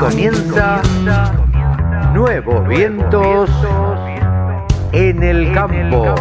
[0.00, 0.80] comienza
[2.14, 3.50] Nuevos Vientos
[4.92, 6.14] en el Campo.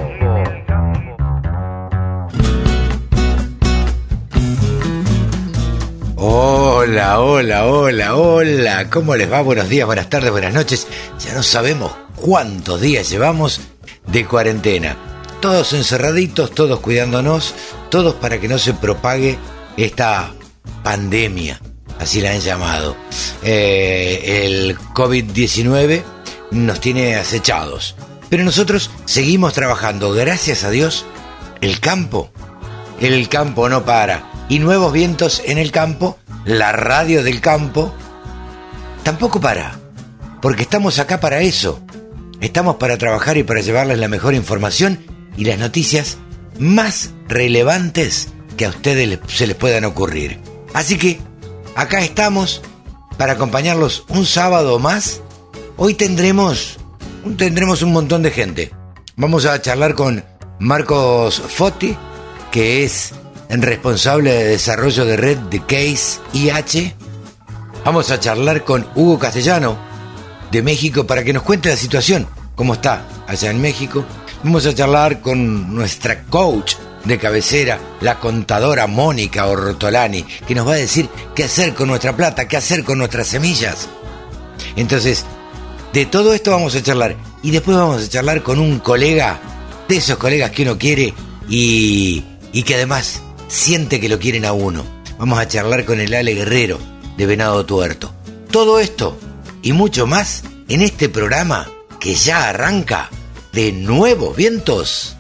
[6.18, 8.90] Hola, hola, hola, hola.
[8.90, 9.42] ¿Cómo les va?
[9.42, 10.86] Buenos días, buenas tardes, buenas noches.
[11.26, 13.62] Ya no sabemos cuántos días llevamos
[14.08, 14.98] de cuarentena.
[15.40, 17.56] Todos encerraditos, todos cuidándonos,
[17.90, 19.38] todos para que no se propague
[19.78, 20.34] esta
[20.84, 21.62] pandemia,
[22.00, 22.96] así la han llamado.
[23.44, 26.04] Eh, el COVID-19
[26.52, 27.96] nos tiene acechados.
[28.30, 31.06] Pero nosotros seguimos trabajando, gracias a Dios,
[31.62, 32.32] el campo.
[33.00, 34.32] El campo no para.
[34.50, 37.94] Y nuevos vientos en el campo, la radio del campo,
[39.04, 39.80] tampoco para.
[40.42, 41.82] Porque estamos acá para eso.
[42.42, 45.00] Estamos para trabajar y para llevarles la mejor información
[45.36, 46.18] y las noticias
[46.58, 50.40] más relevantes que a ustedes se les puedan ocurrir.
[50.74, 51.20] Así que
[51.80, 52.62] acá estamos
[53.18, 55.22] para acompañarlos un sábado más.
[55.78, 56.78] Hoy tendremos
[57.38, 58.72] tendremos un montón de gente.
[59.16, 60.26] Vamos a charlar con
[60.60, 61.96] Marcos Foti,
[62.52, 63.14] que es
[63.48, 66.96] el responsable de desarrollo de red de Case IH.
[67.86, 69.78] Vamos a charlar con Hugo Castellano
[70.52, 74.04] de México para que nos cuente la situación, cómo está allá en México.
[74.44, 80.74] Vamos a charlar con nuestra coach de cabecera, la contadora Mónica Ortolani, que nos va
[80.74, 83.88] a decir qué hacer con nuestra plata, qué hacer con nuestras semillas.
[84.76, 85.26] Entonces,
[85.94, 87.16] de todo esto vamos a charlar.
[87.42, 89.40] Y después vamos a charlar con un colega,
[89.88, 91.14] de esos colegas que uno quiere
[91.50, 92.24] y,
[92.54, 94.86] y que además siente que lo quieren a uno.
[95.18, 96.80] Vamos a charlar con el Ale Guerrero
[97.18, 98.14] de Venado Tuerto.
[98.52, 99.18] Todo esto
[99.62, 101.68] y mucho más en este programa
[102.00, 103.10] que ya arranca
[103.52, 105.18] de nuevos vientos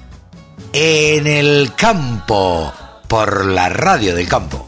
[0.73, 2.71] en el campo
[3.07, 4.67] por la radio del campo.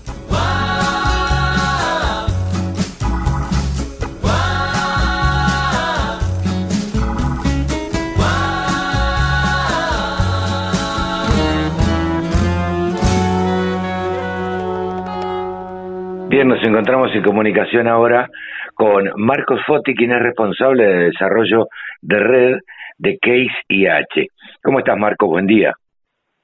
[16.30, 18.30] Bien, nos encontramos en comunicación ahora
[18.74, 21.68] con Marcos Foti, quien es responsable de desarrollo
[22.02, 22.58] de red
[22.98, 24.28] de Case IH.
[24.64, 25.28] ¿Cómo estás, Marcos?
[25.28, 25.74] Buen día.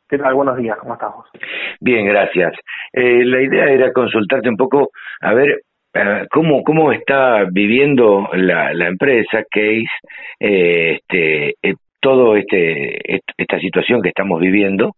[0.09, 0.35] ¿Qué tal?
[0.35, 1.12] Buenos días, ¿cómo estás
[1.81, 2.53] Bien, gracias.
[2.94, 5.59] Eh, la idea era consultarte un poco, a ver,
[5.94, 9.84] eh, cómo, cómo está viviendo la, empresa Case
[10.40, 14.94] eh, este, eh, todo este esta situación que estamos viviendo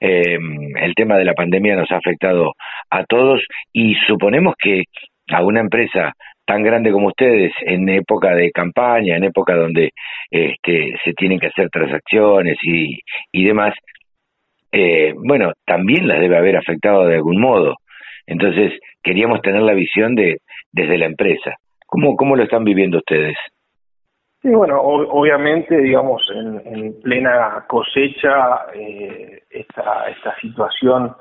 [0.00, 0.38] eh,
[0.76, 2.52] el tema de la pandemia nos ha afectado
[2.90, 4.84] a todos y suponemos que
[5.30, 6.12] a una empresa
[6.44, 9.92] tan grande como ustedes en época de campaña en época donde
[10.30, 13.00] este se tienen que hacer transacciones y,
[13.32, 13.74] y demás
[14.74, 17.76] eh, bueno, también las debe haber afectado de algún modo.
[18.26, 20.38] Entonces, queríamos tener la visión de
[20.72, 21.54] desde la empresa.
[21.86, 23.36] ¿Cómo, cómo lo están viviendo ustedes?
[24.42, 31.14] Sí, bueno, obviamente, digamos, en, en plena cosecha, eh, esta, esta situación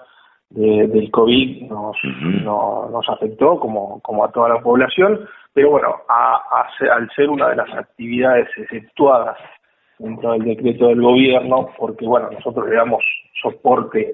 [0.50, 1.96] de, del COVID nos,
[2.44, 7.30] no, nos afectó como, como a toda la población, pero bueno, a, a, al ser
[7.30, 9.38] una de las actividades exceptuadas
[10.04, 13.04] dentro del decreto del gobierno, porque bueno, nosotros le damos
[13.42, 14.14] soporte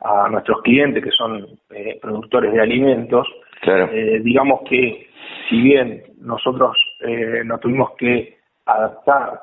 [0.00, 3.26] a nuestros clientes que son eh, productores de alimentos,
[3.66, 5.08] eh, digamos que
[5.48, 9.40] si bien nosotros eh, nos tuvimos que adaptar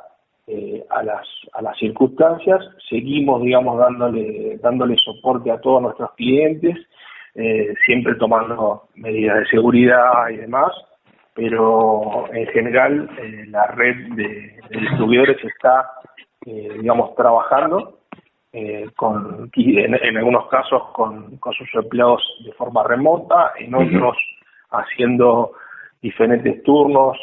[0.47, 6.77] eh, a las a las circunstancias, seguimos digamos dándole dándole soporte a todos nuestros clientes,
[7.33, 10.71] eh, siempre tomando medidas de seguridad y demás,
[11.35, 15.91] pero en general eh, la red de, de distribuidores está
[16.45, 17.99] eh, digamos trabajando
[18.53, 24.17] eh, con, en, en, algunos casos con, con, sus empleados de forma remota, en otros
[24.71, 25.51] haciendo
[26.01, 27.17] diferentes turnos,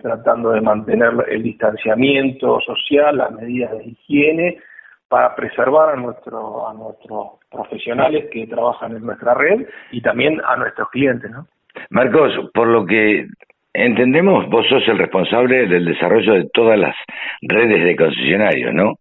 [0.00, 4.58] tratando de mantener el distanciamiento social, las medidas de higiene,
[5.06, 10.56] para preservar a, nuestro, a nuestros profesionales que trabajan en nuestra red y también a
[10.56, 11.30] nuestros clientes.
[11.30, 11.46] ¿no?
[11.90, 13.28] Marcos, por lo que
[13.72, 16.94] entendemos, vos sos el responsable del desarrollo de todas las
[17.42, 18.94] redes de concesionarios, ¿no?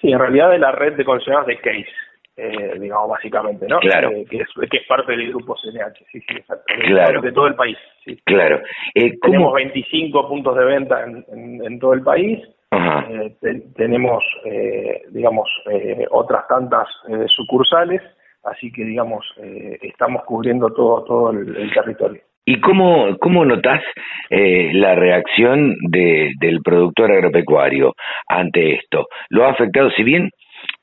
[0.00, 1.92] Sí, en realidad de la red de concesionarios de Case,
[2.36, 3.78] eh, digamos, básicamente, ¿no?
[3.80, 4.10] Claro.
[4.10, 6.64] Eh, que, es, que es parte del grupo CNH, sí, sí, exacto.
[6.86, 7.20] Claro.
[7.20, 7.76] De todo el país.
[8.04, 8.18] Sí.
[8.24, 8.60] Claro.
[8.94, 12.40] Eh, Tenemos 25 puntos de venta en, en, en todo el país.
[12.72, 18.00] Eh, te, tenemos, eh, digamos, eh, otras tantas eh, sucursales,
[18.44, 22.22] así que, digamos, eh, estamos cubriendo todo, todo el, el territorio.
[22.44, 23.82] ¿Y cómo, cómo notás
[24.30, 27.94] eh, la reacción de, del productor agropecuario
[28.28, 29.06] ante esto?
[29.28, 29.90] ¿Lo ha afectado?
[29.92, 30.30] Si bien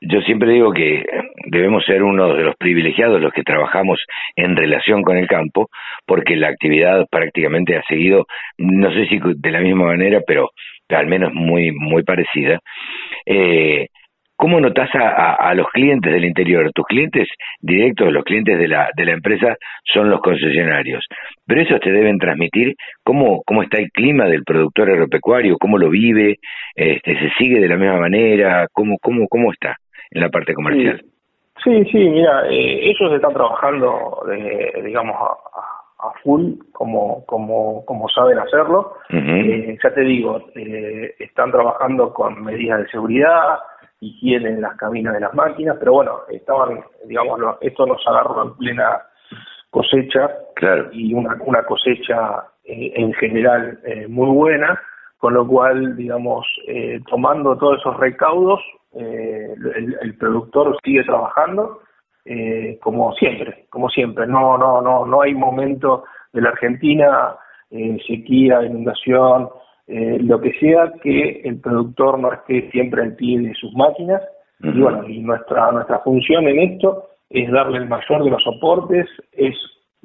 [0.01, 1.03] yo siempre digo que
[1.47, 3.99] debemos ser uno de los privilegiados los que trabajamos
[4.35, 5.69] en relación con el campo,
[6.05, 8.25] porque la actividad prácticamente ha seguido,
[8.57, 10.49] no sé si de la misma manera, pero
[10.89, 12.59] al menos muy muy parecida.
[13.25, 13.87] Eh,
[14.39, 16.71] ¿Cómo notas a, a, los clientes del interior?
[16.71, 17.27] Tus clientes
[17.59, 21.05] directos, los clientes de la, de la empresa son los concesionarios,
[21.45, 25.89] pero esos te deben transmitir cómo, cómo está el clima del productor agropecuario, cómo lo
[25.89, 26.37] vive,
[26.73, 29.75] este, se sigue de la misma manera, cómo, cómo, cómo está
[30.09, 31.01] en la parte comercial.
[31.61, 38.07] Sí, sí, mira, eh, ellos están trabajando, eh, digamos, a, a, full como, como, como
[38.07, 38.93] saben hacerlo.
[39.09, 43.59] eh, ya te digo, eh, están trabajando con medidas de seguridad,
[43.99, 48.55] higiene en las cabinas de las máquinas, pero bueno, estaban, digamos, esto nos agarró en
[48.55, 49.01] plena
[49.69, 50.89] cosecha claro.
[50.91, 54.81] y una, una cosecha eh, en general eh, muy buena,
[55.17, 58.61] con lo cual, digamos, eh, tomando todos esos recaudos,
[58.93, 61.81] eh, el, el, productor sigue trabajando
[62.25, 64.27] eh, como siempre, como siempre.
[64.27, 66.03] No, no, no, no hay momento
[66.33, 67.35] de la Argentina,
[67.71, 69.49] eh, sequía, inundación,
[69.91, 74.21] eh, lo que sea que el productor no esté siempre al pie de sus máquinas.
[74.61, 74.75] Uh -huh.
[74.75, 79.07] Y bueno, y nuestra, nuestra función en esto es darle el mayor de los soportes,
[79.33, 79.55] es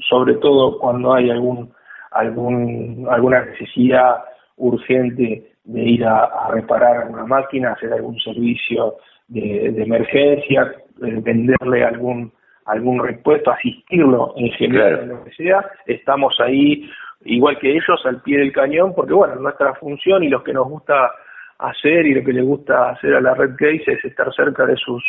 [0.08, 1.70] sobre todo cuando hay algún,
[2.12, 4.24] algún alguna necesidad
[4.56, 8.96] urgente de ir a, a reparar alguna máquina, hacer algún servicio
[9.28, 10.72] de, de emergencia,
[11.02, 12.32] eh, venderle algún
[12.66, 15.02] algún repuesto, asistirlo en general claro.
[15.02, 16.88] en lo que sea, estamos ahí
[17.24, 20.68] igual que ellos al pie del cañón, porque bueno, nuestra función y lo que nos
[20.68, 21.10] gusta
[21.58, 24.76] hacer y lo que le gusta hacer a la Red Case es estar cerca de
[24.76, 25.02] sus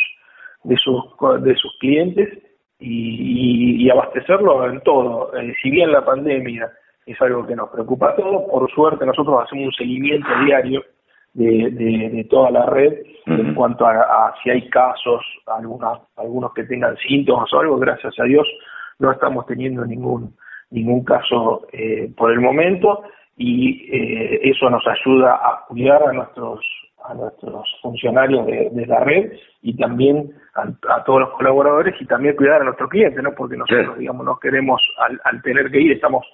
[0.64, 1.04] de sus
[1.42, 2.28] de sus clientes
[2.78, 5.34] y, y, y abastecerlo en todo.
[5.36, 6.70] Eh, si bien la pandemia
[7.06, 10.82] es algo que nos preocupa a todos, por suerte nosotros hacemos un seguimiento diario
[11.34, 12.92] de, de, de toda la red
[13.26, 13.40] uh -huh.
[13.40, 18.18] en cuanto a, a, si hay casos, algunos, algunos que tengan síntomas o algo, gracias
[18.18, 18.48] a Dios
[18.98, 20.34] no estamos teniendo ningún
[20.70, 23.02] ningún caso eh, por el momento
[23.36, 26.60] y eh, eso nos ayuda a cuidar a nuestros
[27.08, 29.32] a nuestros funcionarios de, de la red
[29.62, 33.32] y también a, a, todos los colaboradores y también cuidar a nuestro cliente, ¿no?
[33.32, 34.00] Porque nosotros, sí.
[34.00, 36.26] digamos, no queremos al, al tener que ir, estamos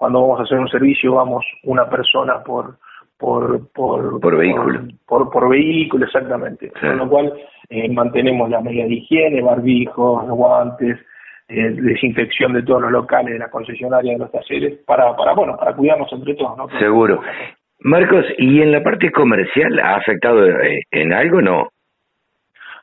[0.00, 2.78] cuando vamos a hacer un servicio vamos una persona por
[3.18, 6.86] por por, por vehículo por, por, por vehículo exactamente sí.
[6.86, 7.34] con lo cual
[7.68, 10.98] eh, mantenemos la medida de higiene barbijos guantes
[11.50, 15.56] eh, desinfección de todos los locales de la concesionaria de los talleres para para bueno
[15.56, 17.20] para cuidarnos entre todos no seguro.
[17.80, 21.68] Marcos y en la parte comercial ha afectado eh, en algo no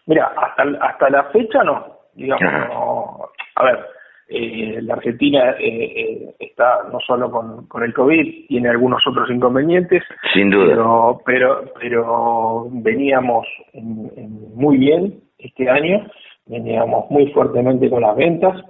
[0.06, 3.98] mira hasta hasta la fecha no digamos no, a ver
[4.30, 9.30] eh, la Argentina eh, eh, está no solo con, con el COVID, tiene algunos otros
[9.30, 10.04] inconvenientes.
[10.34, 10.68] Sin duda.
[10.68, 16.06] Pero, pero, pero veníamos en, en muy bien este año,
[16.48, 18.64] veníamos muy fuertemente con las ventas.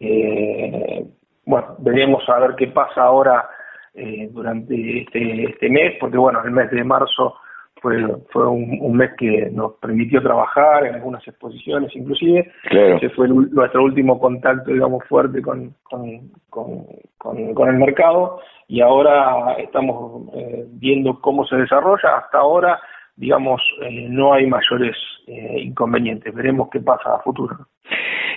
[0.00, 1.04] Eh,
[1.44, 3.48] bueno, veremos a ver qué pasa ahora
[3.94, 7.34] eh, durante este, este mes, porque bueno, el mes de marzo
[7.82, 8.00] fue,
[8.30, 12.50] fue un, un, mes que nos permitió trabajar en algunas exposiciones inclusive.
[12.70, 12.96] Claro.
[12.96, 16.86] Ese fue el, nuestro último contacto, digamos, fuerte con, con, con,
[17.18, 22.18] con, con el mercado y ahora estamos eh, viendo cómo se desarrolla.
[22.18, 22.80] Hasta ahora,
[23.16, 26.34] digamos, eh, no hay mayores eh, inconvenientes.
[26.34, 27.56] Veremos qué pasa a futuro.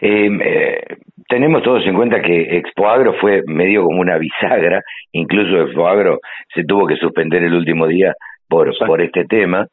[0.01, 0.79] Eh,
[1.27, 6.19] tenemos todos en cuenta que Expoagro fue medio como una bisagra, incluso Expoagro
[6.53, 8.13] se tuvo que suspender el último día
[8.47, 9.67] por, por este tema,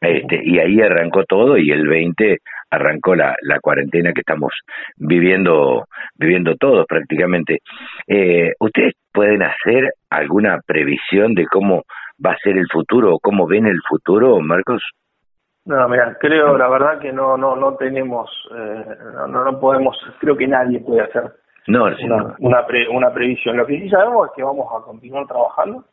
[0.00, 2.38] este, y ahí arrancó todo y el 20
[2.70, 4.52] arrancó la, la cuarentena que estamos
[4.96, 5.84] viviendo,
[6.16, 7.60] viviendo todos prácticamente.
[8.08, 11.84] Eh, ¿Ustedes pueden hacer alguna previsión de cómo
[12.24, 14.82] va a ser el futuro o cómo ven el futuro, Marcos?
[15.64, 18.84] No, mira, creo la verdad que no no no tenemos, eh,
[19.28, 21.32] no, no podemos, creo que nadie puede hacer
[21.68, 22.34] no, una, no.
[22.40, 23.56] una, pre, una previsión.
[23.56, 25.84] Lo que sí sabemos es que vamos a continuar trabajando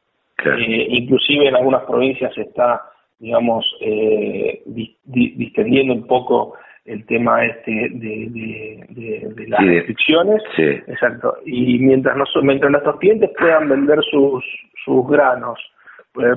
[0.42, 0.58] Claro.
[0.58, 2.82] Eh, inclusive en algunas provincias se está,
[3.20, 6.56] digamos, eh, di, di, distendiendo un poco
[6.86, 10.42] el tema este de, de, de, de las sí, restricciones.
[10.56, 10.64] Sí.
[10.88, 11.38] Exacto.
[11.46, 14.44] Y mientras, nos, mientras nuestros clientes puedan vender sus,
[14.86, 15.60] sus granos,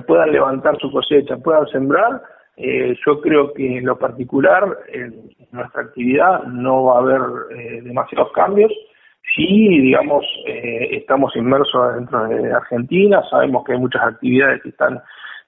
[0.06, 2.22] puedan levantar su cosecha, puedan sembrar,
[2.56, 7.20] eh, yo creo que en lo particular, en nuestra actividad no va a haber
[7.56, 8.72] eh, demasiados cambios.
[9.34, 15.00] Sí, digamos, eh, estamos inmersos dentro de Argentina, sabemos que hay muchas actividades que están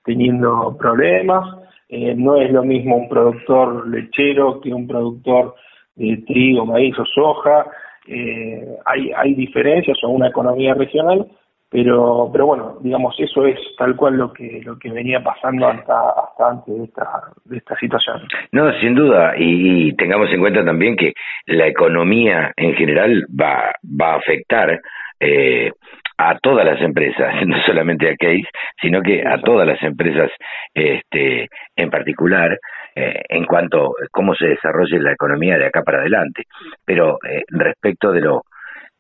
[0.05, 1.45] teniendo problemas,
[1.89, 5.55] eh, no es lo mismo un productor lechero que un productor
[5.97, 7.67] de trigo, maíz o soja,
[8.07, 11.27] eh, hay, hay diferencias, son una economía regional,
[11.75, 16.11] pero pero bueno digamos eso es tal cual lo que lo que venía pasando hasta
[16.11, 17.05] hasta antes de esta
[17.47, 18.23] de esta situación.
[18.53, 19.35] No sin duda.
[19.37, 21.15] Y, tengamos en cuenta también que
[21.47, 24.81] la economía en general va va a afectar
[25.19, 25.73] eh,
[26.17, 28.49] a todas las empresas, no solamente a Case,
[28.81, 30.31] sino que a todas las empresas
[30.73, 32.57] este, en particular,
[32.95, 36.45] eh, en cuanto a cómo se desarrolle la economía de acá para adelante.
[36.85, 38.45] Pero eh, respecto de lo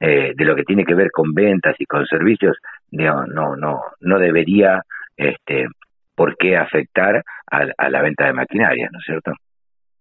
[0.00, 2.56] eh, de lo que tiene que ver con ventas y con servicios,
[2.90, 4.82] no, no, no, no debería
[5.16, 5.66] este,
[6.14, 9.32] por qué afectar a, la venta de maquinaria, ¿no es cierto?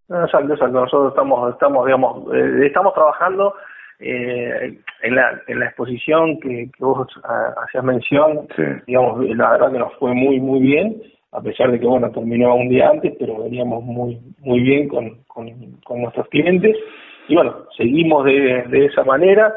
[0.10, 0.80] Exacto, exacto.
[0.82, 3.56] Nosotros estamos, estamos, digamos, eh, estamos trabajando
[4.00, 8.48] eh, en, la, en la exposición que, vos ah, hacías mención.
[8.86, 12.56] Digamos, la verdad que nos fue muy, muy bien, a pesar de que, bueno, terminó
[12.56, 15.50] un día antes, pero veníamos muy, muy bien con, con,
[15.86, 16.76] con nuestros clientes.
[17.28, 19.54] Y bueno, seguimos de, de esa manera.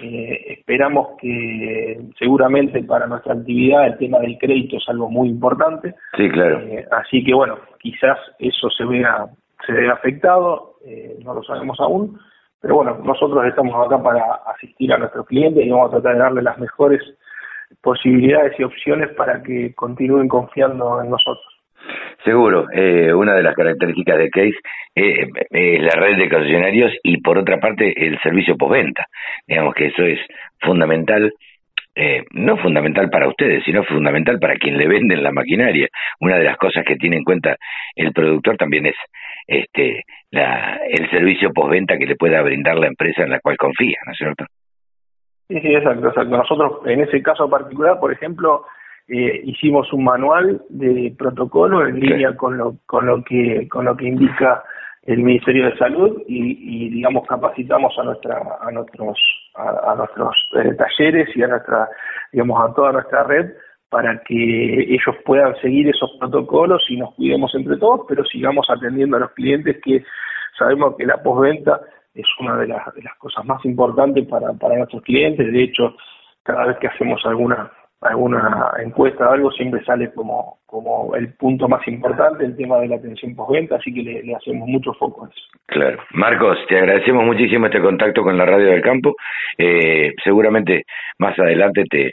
[0.00, 5.94] Eh, esperamos que seguramente para nuestra actividad el tema del crédito es algo muy importante.
[6.16, 6.60] Sí, claro.
[6.60, 9.26] Eh, así que bueno, quizás eso se vea
[9.66, 12.18] se vea afectado, eh, no lo sabemos aún,
[12.60, 14.22] pero bueno, nosotros estamos acá para
[14.54, 17.00] asistir a nuestros clientes y vamos a tratar de darle las mejores
[17.82, 21.47] posibilidades y opciones para que continúen confiando en nosotros.
[22.24, 24.58] Seguro, eh, una de las características de Case
[24.94, 29.06] eh, es la red de concesionarios y por otra parte el servicio postventa.
[29.46, 30.18] Digamos que eso es
[30.60, 31.32] fundamental,
[31.94, 35.88] eh, no fundamental para ustedes, sino fundamental para quien le venden la maquinaria.
[36.20, 37.56] Una de las cosas que tiene en cuenta
[37.94, 38.96] el productor también es
[39.46, 43.96] este la, el servicio postventa que le pueda brindar la empresa en la cual confía,
[44.04, 44.44] ¿no es cierto?
[45.48, 46.36] Sí, sí, exacto, exacto.
[46.36, 48.66] Nosotros en ese caso particular, por ejemplo,
[49.08, 53.96] eh, hicimos un manual de protocolo en línea con lo, con lo que con lo
[53.96, 54.62] que indica
[55.04, 59.18] el Ministerio de Salud y, digamos capacitamos a nuestra a nuestros
[59.54, 61.88] a, nuestros eh, talleres y a nuestra
[62.32, 63.50] digamos a toda nuestra red
[63.88, 69.16] para que ellos puedan seguir esos protocolos y nos cuidemos entre todos, pero sigamos atendiendo
[69.16, 70.04] a los clientes que
[70.58, 71.80] sabemos que la postventa
[72.14, 75.50] es una de las, de las cosas más importantes para, para nuestros clientes.
[75.50, 75.96] De hecho,
[76.42, 81.68] cada vez que hacemos alguna alguna encuesta o algo, siempre sale como, como el punto
[81.68, 85.28] más importante el tema de la atención postventa, así que le, hacemos mucho foco a
[85.28, 85.40] eso.
[85.66, 85.98] Claro.
[86.12, 89.16] Marcos, te agradecemos muchísimo este contacto con la Radio del Campo.
[89.56, 90.84] Eh, seguramente
[91.18, 92.12] más adelante te,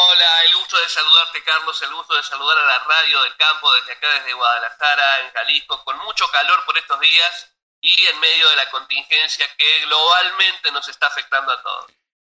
[0.00, 3.92] Hola, gusto de saludarte, Carlos, el gusto de saludar a la radio del campo desde
[3.92, 7.48] acá, desde Guadalajara, en Jalisco, con mucho calor por estos días
[7.80, 11.86] y en medio de la contingencia que globalmente nos está afectando a todos.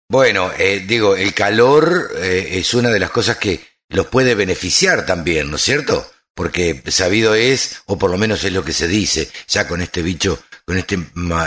[0.07, 5.05] Bueno, eh, digo, el calor eh, es una de las cosas que los puede beneficiar
[5.05, 6.09] también, ¿no es cierto?
[6.33, 10.01] Porque sabido es, o por lo menos es lo que se dice, ya con este
[10.01, 10.97] bicho, con este,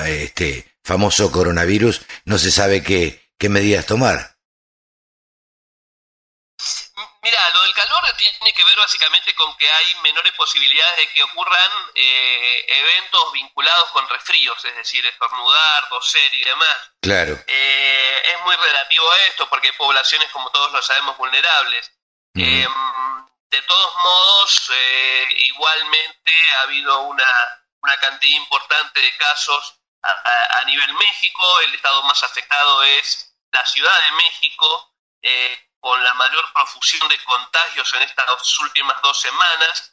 [0.08, 4.31] este famoso coronavirus, no se sabe qué, qué medidas tomar.
[7.22, 11.22] Mira, lo del calor tiene que ver básicamente con que hay menores posibilidades de que
[11.22, 16.76] ocurran eh, eventos vinculados con resfríos, es decir, estornudar, toser y demás.
[17.00, 17.38] Claro.
[17.46, 21.92] Eh, es muy relativo a esto porque hay poblaciones, como todos lo sabemos, vulnerables.
[22.34, 22.66] Eh,
[23.50, 24.72] de todos modos,
[25.36, 31.60] igualmente ha habido una, una cantidad importante de casos a, a, nivel México.
[31.60, 34.92] El estado más afectado es la Ciudad de México.
[35.82, 39.88] Con la mayor profusión de contagios en estas últimas dos semanas.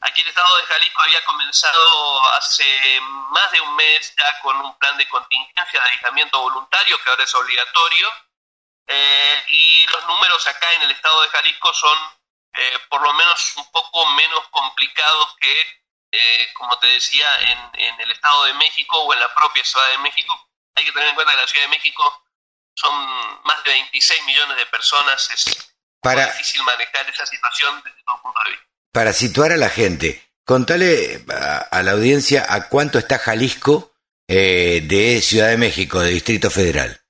[0.00, 4.78] Aquí el estado de Jalisco había comenzado hace más de un mes ya con un
[4.78, 8.08] plan de contingencia de aislamiento voluntario que ahora es obligatorio.
[8.86, 11.98] Eh, y los números acá en el estado de Jalisco son
[12.54, 15.82] eh, por lo menos un poco menos complicados que,
[16.12, 19.88] eh, como te decía, en, en el estado de México o en la propia Ciudad
[19.88, 20.48] de México.
[20.76, 22.23] Hay que tener en cuenta que la Ciudad de México
[22.74, 22.92] son
[23.44, 25.44] más de 26 millones de personas, es
[26.00, 28.66] para, difícil manejar esa situación desde todo punto de vista.
[28.92, 33.94] Para situar a la gente, contale a, la audiencia a cuánto está Jalisco
[34.28, 37.00] eh, de Ciudad de México, de Distrito Federal.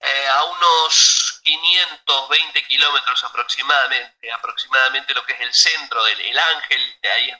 [0.00, 6.80] Eh, a unos 520 kilómetros aproximadamente, aproximadamente lo que es el centro del el Ángel,
[7.02, 7.32] de ahí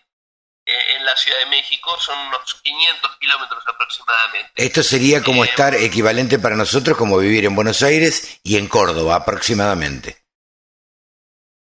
[0.65, 4.51] eh, en la Ciudad de México, son unos 500 kilómetros aproximadamente.
[4.57, 8.69] Esto sería como Eh, estar equivalente para nosotros como vivir en Buenos Aires y en
[8.69, 10.19] Córdoba aproximadamente.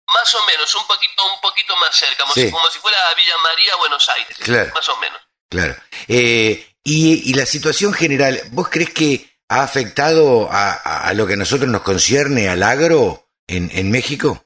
[0.08, 2.44] Más o menos, un poquito, un poquito más cerca, como, Sí.
[2.46, 4.72] si, como si fuera Villa María, Buenos Aires, Claro.
[4.74, 5.20] más o menos.
[5.50, 5.76] Claro.
[6.08, 11.26] Eh, y, y la situación general, ¿vos crees que ha afectado a, a- a lo
[11.26, 14.45] que a nosotros nos concierne al agro en, en México?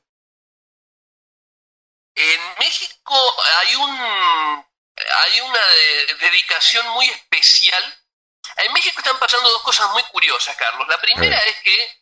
[3.60, 4.66] Hay un
[5.24, 8.04] hay una de- dedicación muy especial.
[8.58, 10.88] En México están pasando dos cosas muy curiosas, Carlos.
[10.90, 11.98] La primera es que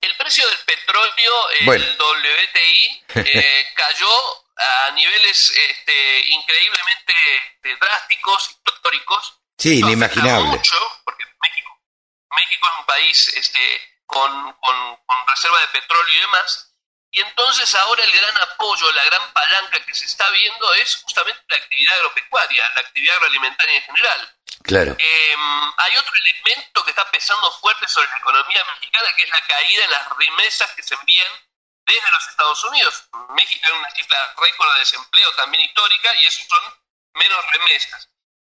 [0.00, 1.84] el precio del petróleo, el Bueno.
[1.84, 7.14] WTI, eh, cayó a niveles este, increíblemente
[7.54, 9.34] este, drásticos, históricos.
[9.58, 10.46] Sí, Esto inimaginable.
[10.48, 11.80] mucho, porque México,
[12.34, 16.69] México es un país este, con, con, con reserva de petróleo y demás.
[17.12, 21.42] Y entonces ahora el gran apoyo, la gran palanca que se está viendo es justamente
[21.48, 24.36] la actividad agropecuaria, la actividad agroalimentaria en general.
[24.62, 24.96] Claro.
[24.98, 25.36] Eh,
[25.76, 29.84] hay otro elemento que está pesando fuerte sobre la economía mexicana, que es la caída
[29.84, 31.32] en las remesas que se envían
[31.84, 33.04] desde los Estados Unidos.
[33.30, 36.74] México tiene una cifra récord de desempleo también histórica y eso son
[37.14, 38.08] menos remesas.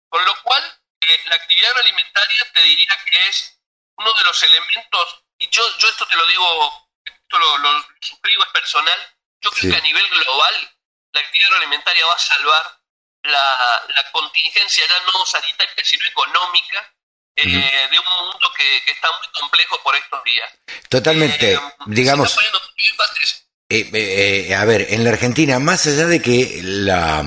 [0.10, 3.58] Con lo cual, eh, la actividad agroalimentaria te diría que es
[3.98, 6.91] uno de los elementos, y yo, yo esto te lo digo,
[7.32, 9.00] esto lo, lo suscribo, es personal,
[9.42, 9.70] yo creo Sí.
[9.72, 10.54] que a nivel global
[11.14, 12.64] la actividad agroalimentaria va a salvar
[13.24, 13.56] la,
[13.96, 16.94] la contingencia ya no sanitaria, sino económica,
[17.36, 20.52] eh, de un mundo que, que está muy complejo por estos días.
[20.90, 21.54] Totalmente.
[21.54, 22.38] Eh, digamos,
[23.70, 27.24] eh, eh, eh, a ver, en la Argentina, más allá de que la,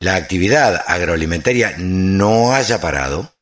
[0.00, 3.34] la actividad agroalimentaria no haya parado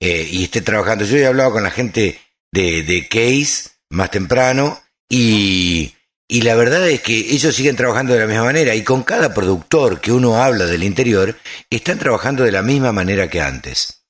[0.00, 5.94] y esté trabajando, yo he hablado con la gente de, de Case más temprano y,
[6.28, 10.00] la verdad es que ellos siguen trabajando de la misma manera y con cada productor
[10.00, 11.36] que uno habla del interior,
[11.68, 14.04] están trabajando de la misma manera que antes.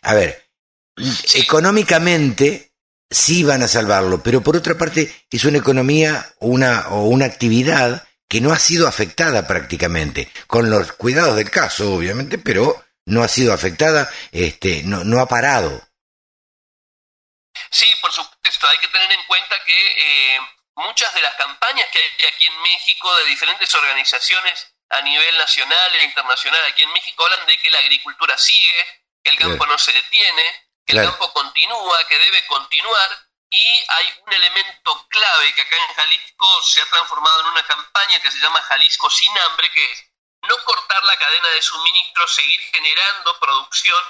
[0.00, 0.48] A ver,
[1.34, 2.72] económicamente
[3.10, 8.08] sí van a salvarlo, pero por otra parte es una economía una, o una actividad
[8.28, 13.28] que no ha sido afectada prácticamente, con los cuidados del caso, obviamente, pero no ha
[13.28, 15.82] sido afectada, este, no, no ha parado.
[17.70, 17.86] Sí,
[18.44, 20.40] supuesto, hay que tener en cuenta que eh,
[20.76, 25.94] muchas de las campañas que hay aquí en México de diferentes organizaciones a nivel nacional
[25.94, 29.72] e internacional aquí en México hablan de que la agricultura sigue, que el campo Claro.
[29.72, 31.08] no se detiene, que Claro.
[31.08, 36.62] el campo continúa, que debe continuar y hay un elemento clave que acá en Jalisco
[36.62, 40.04] se ha transformado en una campaña que se llama Jalisco sin hambre, que es
[40.42, 44.02] no cortar la cadena de suministro, seguir generando producción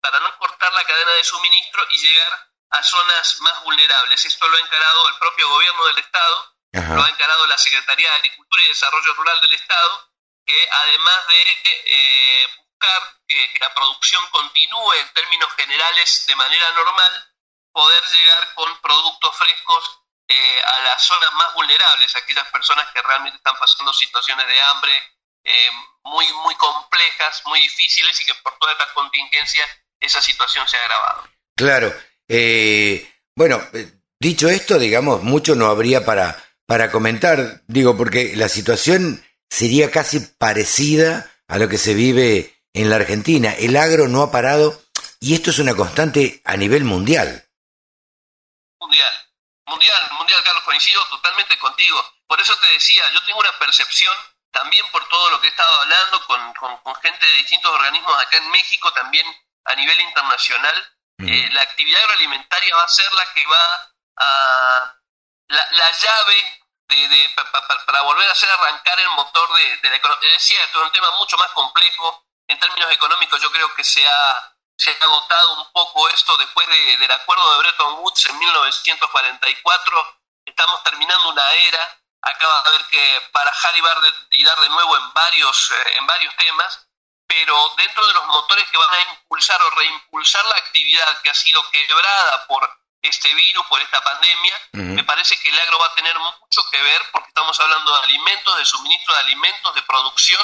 [0.00, 4.24] para no cortar la cadena de suministro y llegar a zonas más vulnerables.
[4.24, 6.94] Esto lo ha encarado el propio gobierno del Estado, Ajá.
[6.94, 10.10] lo ha encarado la Secretaría de Agricultura y Desarrollo Rural del Estado,
[10.46, 11.42] que además de
[11.86, 17.34] eh, buscar que, que la producción continúe en términos generales de manera normal,
[17.72, 23.36] poder llegar con productos frescos eh, a las zonas más vulnerables, aquellas personas que realmente
[23.36, 25.70] están pasando situaciones de hambre eh,
[26.04, 29.66] muy, muy complejas, muy difíciles y que por toda esta contingencia
[30.00, 31.28] esa situación se ha agravado.
[31.56, 31.94] Claro.
[32.28, 38.48] Eh, bueno, eh, dicho esto, digamos, mucho no habría para, para comentar, digo, porque la
[38.48, 43.52] situación sería casi parecida a lo que se vive en la Argentina.
[43.52, 44.82] El agro no ha parado
[45.20, 47.48] y esto es una constante a nivel mundial.
[48.80, 49.14] Mundial,
[49.66, 52.02] mundial, mundial, Carlos, coincido totalmente contigo.
[52.26, 54.14] Por eso te decía, yo tengo una percepción
[54.50, 58.14] también por todo lo que he estado hablando con, con, con gente de distintos organismos
[58.22, 59.26] acá en México, también
[59.64, 60.74] a nivel internacional.
[61.18, 64.96] Eh, la actividad agroalimentaria va a ser la que va a
[65.48, 69.48] la, la llave de, de, pa, pa, pa, para volver a hacer arrancar el motor
[69.54, 70.34] de, la economía.
[70.34, 72.24] Es cierto, es un tema mucho más complejo.
[72.46, 76.66] En términos económicos, yo creo que se ha, se ha agotado un poco esto después
[76.68, 80.20] de, del acuerdo de Bretton Woods en 1944.
[80.44, 82.00] Estamos terminando una era.
[82.22, 85.96] Acaba de haber que barajar y, bar de, y dar de nuevo en varios, eh,
[85.96, 86.88] en varios temas
[87.34, 91.34] pero dentro de los motores que van a impulsar o reimpulsar la actividad que ha
[91.34, 92.70] sido quebrada por
[93.02, 94.94] este virus, por esta pandemia, uh -huh.
[94.94, 98.02] me parece que el agro va a tener mucho que ver porque estamos hablando de
[98.04, 100.40] alimentos, de suministro de alimentos, de producción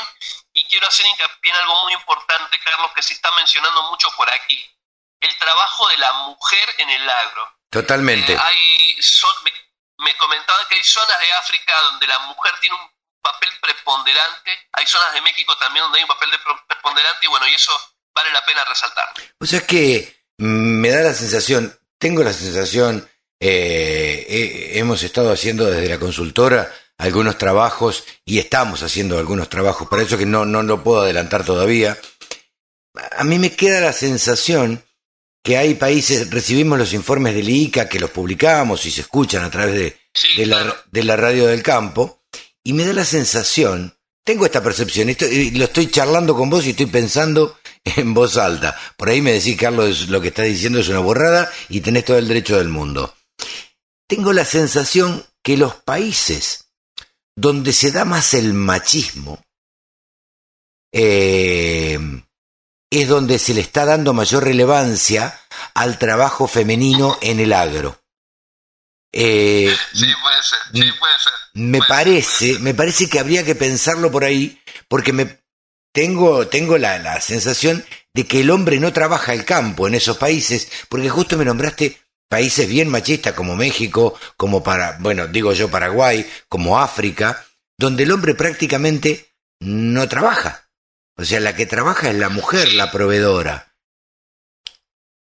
[0.53, 4.29] y quiero hacer hincapié en algo muy importante, Carlos, que se está mencionando mucho por
[4.29, 4.59] aquí,
[5.21, 7.57] el trabajo de la mujer en el agro.
[7.71, 8.33] Totalmente.
[8.33, 9.53] Eh, hay, son, me,
[9.99, 14.87] me comentaban que hay zonas de África donde la mujer tiene un papel preponderante, hay
[14.87, 17.73] zonas de México también donde hay un papel de preponderante y bueno, y eso
[18.15, 19.07] vale la pena resaltar.
[19.39, 23.09] O sea, es que me da la sensación, tengo la sensación,
[23.41, 30.03] eh, hemos estado haciendo desde la consultora algunos trabajos y estamos haciendo algunos trabajos, para
[30.03, 31.99] eso que no, no lo puedo adelantar todavía.
[33.17, 34.85] A mí me queda la sensación
[35.43, 39.51] que hay países, recibimos los informes del ICA que los publicamos y se escuchan a
[39.51, 39.97] través de,
[40.37, 42.20] de, la, de la radio del campo,
[42.65, 46.67] y me da la sensación, tengo esta percepción, esto, y lo estoy charlando con vos
[46.67, 48.79] y estoy pensando en voz alta.
[48.97, 52.19] Por ahí me decís, Carlos, lo que estás diciendo es una borrada y tenés todo
[52.19, 53.15] el derecho del mundo.
[54.07, 56.67] Tengo la sensación que los países
[57.37, 59.43] donde se da más el machismo
[60.93, 61.99] eh,
[62.91, 65.41] es donde se le está dando mayor relevancia
[65.75, 68.00] al trabajo femenino en el agro.
[69.13, 71.33] Eh, sí, puede ser, sí, puede ser.
[71.55, 75.41] Me parece, me parece que habría que pensarlo por ahí, porque me
[75.93, 80.17] tengo, tengo la, la sensación de que el hombre no trabaja el campo en esos
[80.17, 85.69] países, porque justo me nombraste países bien machistas como México, como para, bueno, digo yo
[85.69, 87.45] Paraguay, como África,
[87.77, 90.69] donde el hombre prácticamente no trabaja.
[91.17, 93.75] O sea, la que trabaja es la mujer, la proveedora.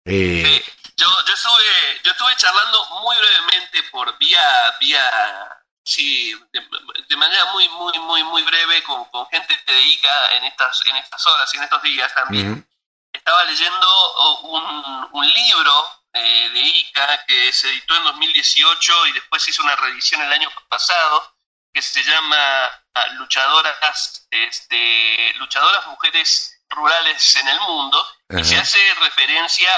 [0.06, 0.62] Eh,
[0.98, 1.64] yo, yo, estuve,
[2.04, 8.44] yo estuve charlando muy brevemente por vía, vía sí, de, manera muy, muy, muy, muy
[8.44, 12.14] breve con, con, gente de ICA en estas, en estas horas y en estos días
[12.14, 12.68] también.
[13.12, 19.48] Estaba leyendo un, un libro eh, de ICA que se editó en 2018 y después
[19.48, 21.36] hizo una revisión el año pasado
[21.74, 28.80] que se llama ah, Luchadoras, este, Luchadoras Mujeres Rurales en el Mundo y se hace
[28.96, 29.70] referencia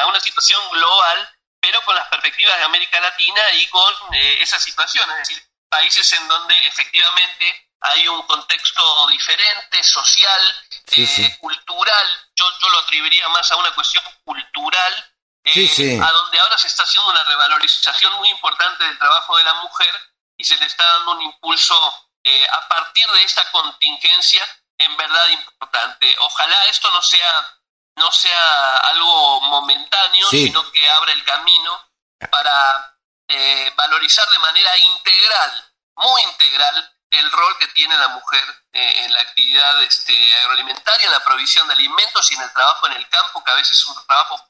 [0.00, 4.58] a una situación global pero con las perspectivas de América Latina y con eh, esa
[4.58, 10.54] situación, es decir, países en donde efectivamente hay un contexto diferente, social,
[10.92, 15.10] eh, cultural, yo, yo lo atribuiría más a una cuestión cultural
[15.42, 19.54] eh, a donde ahora se está haciendo una revalorización muy importante del trabajo de la
[19.54, 19.94] mujer
[20.36, 24.46] y se le está dando un impulso eh, a partir de esta contingencia
[24.76, 26.14] en verdad importante.
[26.20, 27.59] Ojalá esto no sea
[27.96, 31.90] no sea algo momentáneo, sino que abra el camino
[32.30, 32.98] para
[33.28, 39.20] eh, valorizar de manera integral, muy integral, el rol que tiene la mujer en la
[39.20, 43.42] actividad este, agroalimentaria, en la provisión de alimentos y en el trabajo en el campo,
[43.42, 44.40] que a veces es un trabajo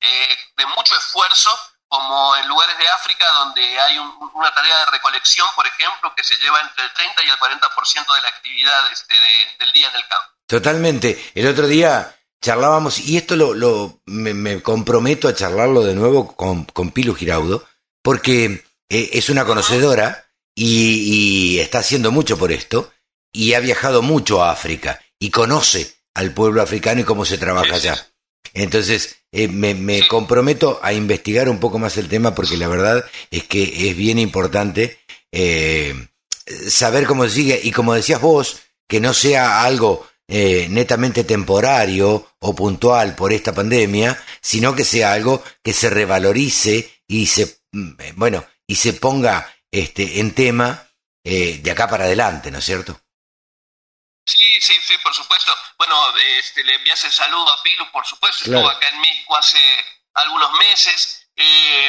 [0.00, 1.56] eh, de mucho esfuerzo,
[1.86, 6.36] como en lugares de África donde hay una tarea de recolección, por ejemplo, que se
[6.36, 9.14] lleva entre el 30 y el 40% de la actividad este,
[9.58, 10.30] del día en el campo.
[10.46, 11.32] Totalmente.
[11.34, 16.64] El otro día charlábamos, y esto lo, lo me, comprometo a charlarlo de nuevo con,
[16.64, 17.64] con Pilu Giraudo,
[18.02, 22.92] porque eh, es una conocedora y, y, está haciendo mucho por esto,
[23.32, 27.74] y ha viajado mucho a África, y conoce al pueblo africano y cómo se trabaja
[27.74, 28.08] allá.
[28.54, 33.44] Entonces, eh, me, comprometo a investigar un poco más el tema porque la verdad es
[33.44, 34.98] que es bien importante
[35.32, 36.08] eh,
[36.68, 42.54] saber cómo sigue y como decías vos, que no sea algo eh, netamente temporario o
[42.54, 48.46] puntual por esta pandemia, sino que sea algo que se revalorice y se, mm, bueno,
[48.66, 50.84] y se ponga este, en tema
[51.24, 52.98] de acá para adelante, ¿no es cierto?
[54.28, 55.56] Sí, sí, sí, por supuesto.
[55.78, 58.44] Bueno, este, le envías el saludo a Pilu, por supuesto.
[58.44, 59.58] Estuvo acá en México hace
[60.12, 61.88] algunos meses eh,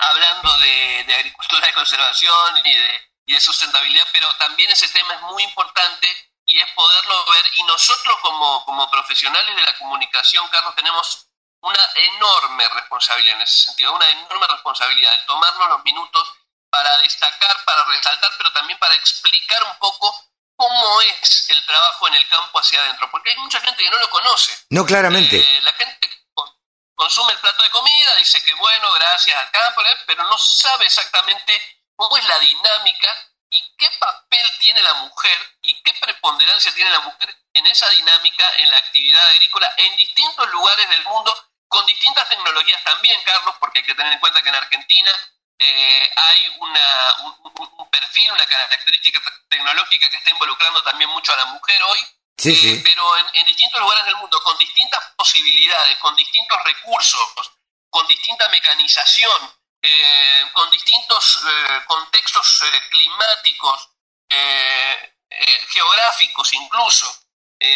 [0.00, 5.22] hablando de, agricultura de conservación y de, y de sustentabilidad, pero también ese tema es
[5.22, 6.08] muy importante
[6.50, 7.50] y es poderlo ver.
[7.54, 11.26] Y nosotros como, como profesionales de la comunicación, Carlos, tenemos
[11.60, 16.28] una enorme responsabilidad en ese sentido, una enorme responsabilidad de tomarnos los minutos
[16.68, 20.12] para destacar, para resaltar, pero también para explicar un poco
[20.56, 23.98] cómo es el trabajo en el campo hacia adentro, porque hay mucha gente que no
[23.98, 24.66] lo conoce.
[24.70, 25.38] No, claramente.
[25.38, 26.10] Eh, la gente
[26.94, 31.80] consume el plato de comida, dice que bueno, gracias al campo, pero no sabe exactamente
[31.96, 37.00] cómo es la dinámica y qué papel tiene la mujer y qué preponderancia tiene la
[37.00, 41.34] mujer en esa dinámica en la actividad agrícola en distintos lugares del mundo,
[41.68, 45.12] con distintas tecnologías también, Carlos, porque hay que tener en cuenta que en Argentina
[45.58, 51.44] eh, hay una, un, perfil, una característica tecnológica que está involucrando también mucho a la
[51.46, 52.00] mujer hoy,
[52.44, 57.52] eh, pero en, distintos lugares del mundo, con distintas posibilidades, con distintos recursos,
[57.90, 61.40] con distinta mecanización, eh, con distintos
[61.86, 63.88] contextos climáticos,
[65.68, 67.06] geográficos incluso.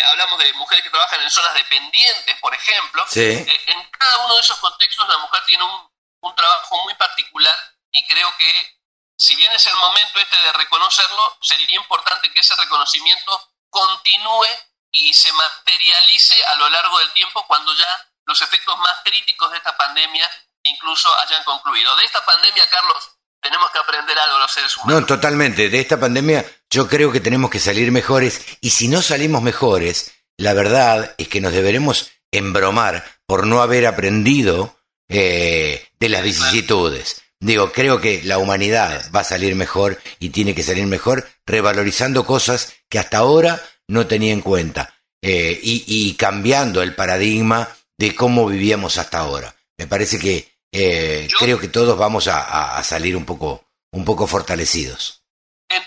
[0.07, 3.05] hablamos de mujeres que trabajan en zonas dependientes, por ejemplo.
[3.15, 5.91] en cada uno de esos contextos la mujer tiene un,
[6.21, 7.57] un trabajo muy particular
[7.93, 8.75] y creo que
[9.17, 14.49] si bien es el momento este de reconocerlo, sería importante que ese reconocimiento continúe
[14.91, 19.59] y se materialice a lo largo del tiempo cuando ya los efectos más críticos de
[19.59, 20.29] esta pandemia
[20.65, 21.95] incluso hayan concluido.
[21.97, 25.01] De esta pandemia, Carlos, tenemos que aprender algo los seres humanos.
[25.01, 25.69] No, totalmente.
[25.69, 30.13] De esta pandemia yo creo que tenemos que salir mejores y si no salimos mejores,
[30.37, 34.77] la verdad es que nos deberemos embromar por no haber aprendido
[35.09, 37.23] eh, de las vicisitudes.
[37.41, 42.25] Digo, creo que la humanidad va a salir mejor y tiene que salir mejor revalorizando
[42.25, 48.47] cosas que hasta ahora no tenía en cuenta eh, y, cambiando el paradigma de cómo
[48.47, 49.55] vivíamos hasta ahora.
[49.77, 55.23] Me parece que eh, creo que todos vamos a, salir un poco, un poco fortalecidos.
[55.69, 55.85] En,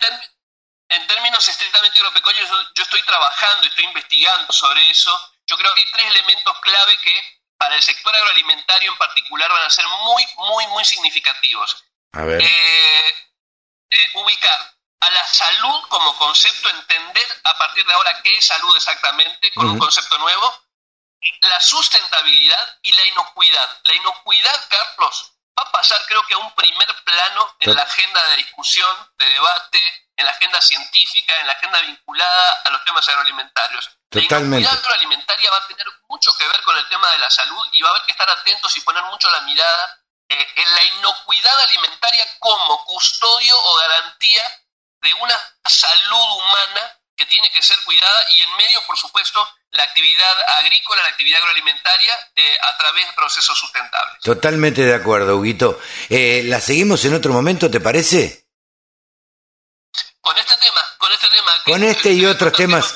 [1.08, 5.12] términos estrictamente agropecuarios, yo, estoy trabajando, estoy investigando sobre eso.
[5.46, 7.14] Yo creo que hay tres elementos clave que
[7.58, 11.84] para el sector agroalimentario en particular van a ser muy, muy, muy significativos.
[12.14, 12.42] A ver.
[12.42, 13.14] Eh,
[14.16, 19.52] ubicar a la salud como concepto, entender a partir de ahora qué es salud exactamente,
[19.52, 20.67] con un concepto nuevo,
[21.42, 23.82] la sustentabilidad y la inocuidad.
[23.84, 28.24] La inocuidad, Carlos, va a pasar creo que a un primer plano en la agenda
[28.30, 33.08] de discusión, de debate, en la agenda científica, en la agenda vinculada a los temas
[33.10, 33.90] agroalimentarios.
[34.10, 34.64] Totalmente.
[34.64, 37.68] La inocuidad agroalimentaria va a tener mucho que ver con el tema de la salud
[37.72, 40.00] y va a haber que estar atentos y poner mucho la mirada
[40.30, 44.44] eh, en la inocuidad alimentaria como custodio o garantía
[45.02, 49.84] de una salud humana que tiene que ser cuidada y en medio, por supuesto, la
[49.84, 54.22] actividad agrícola, la actividad agroalimentaria eh, a través de procesos sustentables.
[54.22, 55.80] Totalmente de acuerdo, Huguito.
[56.10, 58.46] Eh, ¿La seguimos en otro momento, te parece?
[60.22, 61.52] Con este tema, con este tema.
[61.66, 62.96] Con este y otros temas.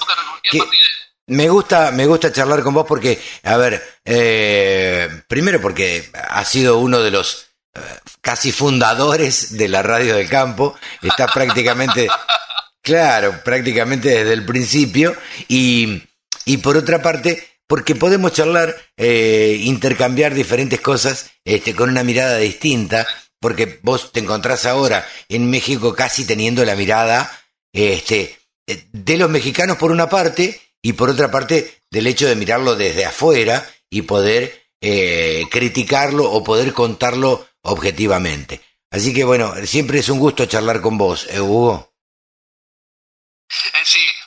[1.28, 6.80] me gusta, me gusta charlar con vos porque, a ver, eh, primero porque ha sido
[6.80, 7.48] uno de los
[8.22, 12.08] casi fundadores de la radio del campo, está prácticamente,
[12.82, 15.16] claro, prácticamente desde el principio,
[15.48, 16.04] y,
[16.46, 22.38] y por otra parte, porque podemos charlar, eh, intercambiar diferentes cosas este, con una mirada
[22.38, 23.08] distinta,
[23.40, 27.32] porque vos te encontrás ahora en México casi teniendo la mirada
[27.74, 32.76] este, de los mexicanos por una parte, y por otra parte del hecho de mirarlo
[32.76, 38.62] desde afuera y poder eh, criticarlo o poder contarlo objetivamente.
[38.90, 41.91] Así que bueno, siempre es un gusto charlar con vos, ¿eh, Hugo?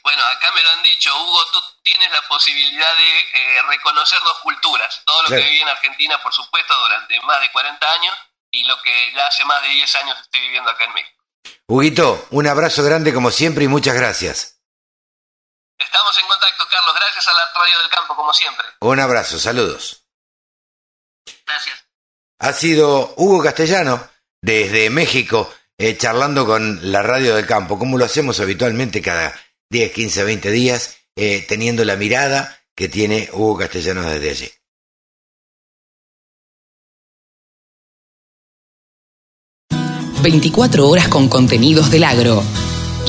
[0.02, 4.38] Bueno, acá me lo han dicho, Hugo, tú tienes la posibilidad de eh, reconocer dos
[4.38, 8.14] culturas, todo lo que viví en Argentina, por supuesto, durante más de 40 años,
[8.50, 11.22] y lo que ya hace más de 10 años estoy viviendo acá en México.
[11.66, 14.60] Huguito, un abrazo grande como siempre y muchas gracias.
[15.78, 18.66] Estamos en contacto, Carlos, gracias a la Radio del Campo, como siempre.
[18.80, 20.04] Un abrazo, saludos.
[21.46, 21.84] Gracias
[22.44, 24.06] ha sido Hugo Castellano
[24.42, 29.34] desde México, eh, charlando con la radio del campo, como lo hacemos habitualmente cada
[29.70, 34.50] 10, 15, 20 días, eh, teniendo la mirada que tiene Hugo Castellano desde allí.
[40.22, 42.42] ...24 horas con contenidos del agro.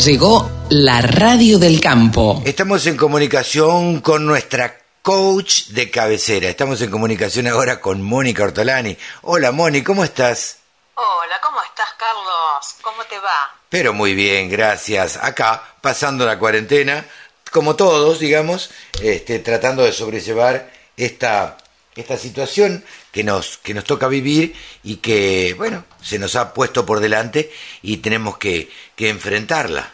[0.03, 2.41] Llegó la radio del campo.
[2.45, 6.49] Estamos en comunicación con nuestra coach de cabecera.
[6.49, 8.97] Estamos en comunicación ahora con Mónica Ortolani.
[9.21, 10.57] Hola Moni, ¿cómo estás?
[10.95, 12.75] Hola, ¿cómo estás Carlos?
[12.81, 13.55] ¿Cómo te va?
[13.69, 15.17] Pero muy bien, gracias.
[15.17, 17.05] Acá, pasando la cuarentena,
[17.51, 21.57] como todos, digamos, este, tratando de sobrellevar esta,
[21.95, 26.85] esta situación que nos, que nos toca vivir y que, bueno, se nos ha puesto
[26.85, 29.93] por delante y tenemos que, que enfrentarla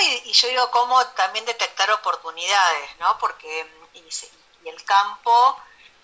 [0.00, 3.18] y, yo digo cómo también detectar oportunidades, ¿no?
[3.18, 5.60] Porque y, el campo,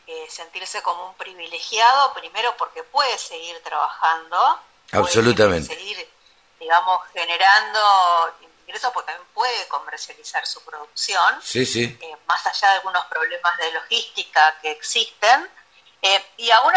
[0.06, 4.60] eh, sentirse como un privilegiado, primero porque puede seguir trabajando,
[4.92, 6.10] absolutamente, puede seguir,
[6.60, 7.80] digamos, generando
[8.62, 11.98] ingresos, porque también puede comercializar su producción, sí, sí.
[12.00, 15.50] Eh, más allá de algunos problemas de logística que existen,
[16.02, 16.72] eh, y aún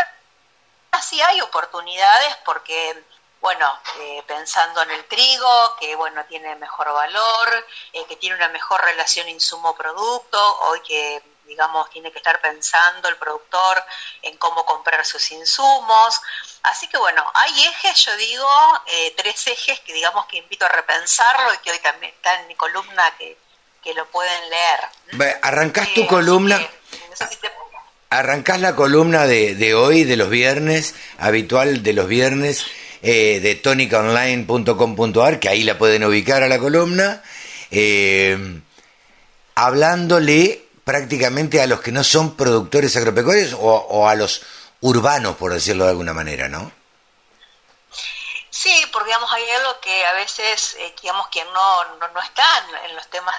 [0.91, 3.03] así hay oportunidades porque
[3.39, 8.49] bueno, eh, pensando en el trigo, que bueno, tiene mejor valor, eh, que tiene una
[8.49, 13.83] mejor relación insumo-producto, hoy que digamos tiene que estar pensando el productor
[14.21, 16.21] en cómo comprar sus insumos.
[16.63, 18.49] Así que bueno, hay ejes, yo digo,
[18.85, 22.47] eh, tres ejes que digamos que invito a repensarlo y que hoy también está en
[22.47, 23.37] mi columna que,
[23.83, 25.39] que lo pueden leer.
[25.41, 26.59] Arrancás tu columna.
[28.09, 32.65] Arrancás la columna de, de hoy, de los viernes, habitual de los viernes,
[33.03, 37.21] eh, de tonicaonline.com.ar, que ahí la pueden ubicar a la columna,
[37.69, 38.59] eh,
[39.55, 44.41] hablándole prácticamente a los que no son productores agropecuarios o, a los
[44.79, 46.71] urbanos, por decirlo de alguna manera, ¿no?
[48.49, 52.45] Sí, porque digamos hay algo que a veces, eh, digamos, quien no, no, no está
[52.87, 53.35] en los temas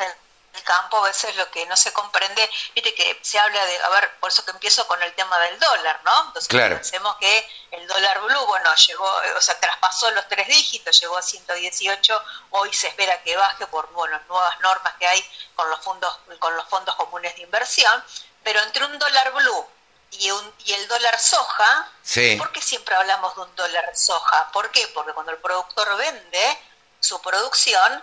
[0.63, 4.19] campo, a veces lo que no se comprende, viste que se habla de, a ver,
[4.21, 6.27] por eso que empiezo con el tema del dólar, ¿no?
[6.27, 11.17] Entonces pensemos que el dólar blue, bueno, llegó, o sea, traspasó los tres dígitos, llegó
[11.17, 15.81] a 118, hoy se espera que baje por, bueno, nuevas normas que hay con los
[15.81, 18.05] fondos, con los fondos comunes de inversión,
[18.43, 19.67] pero entre un dólar blue
[20.13, 21.91] y, un, y el dólar soja,
[22.39, 24.51] ¿por qué siempre hablamos de un dólar soja?
[24.53, 24.87] ¿Por qué?
[24.89, 26.59] Porque cuando el productor vende
[27.01, 28.03] su producción,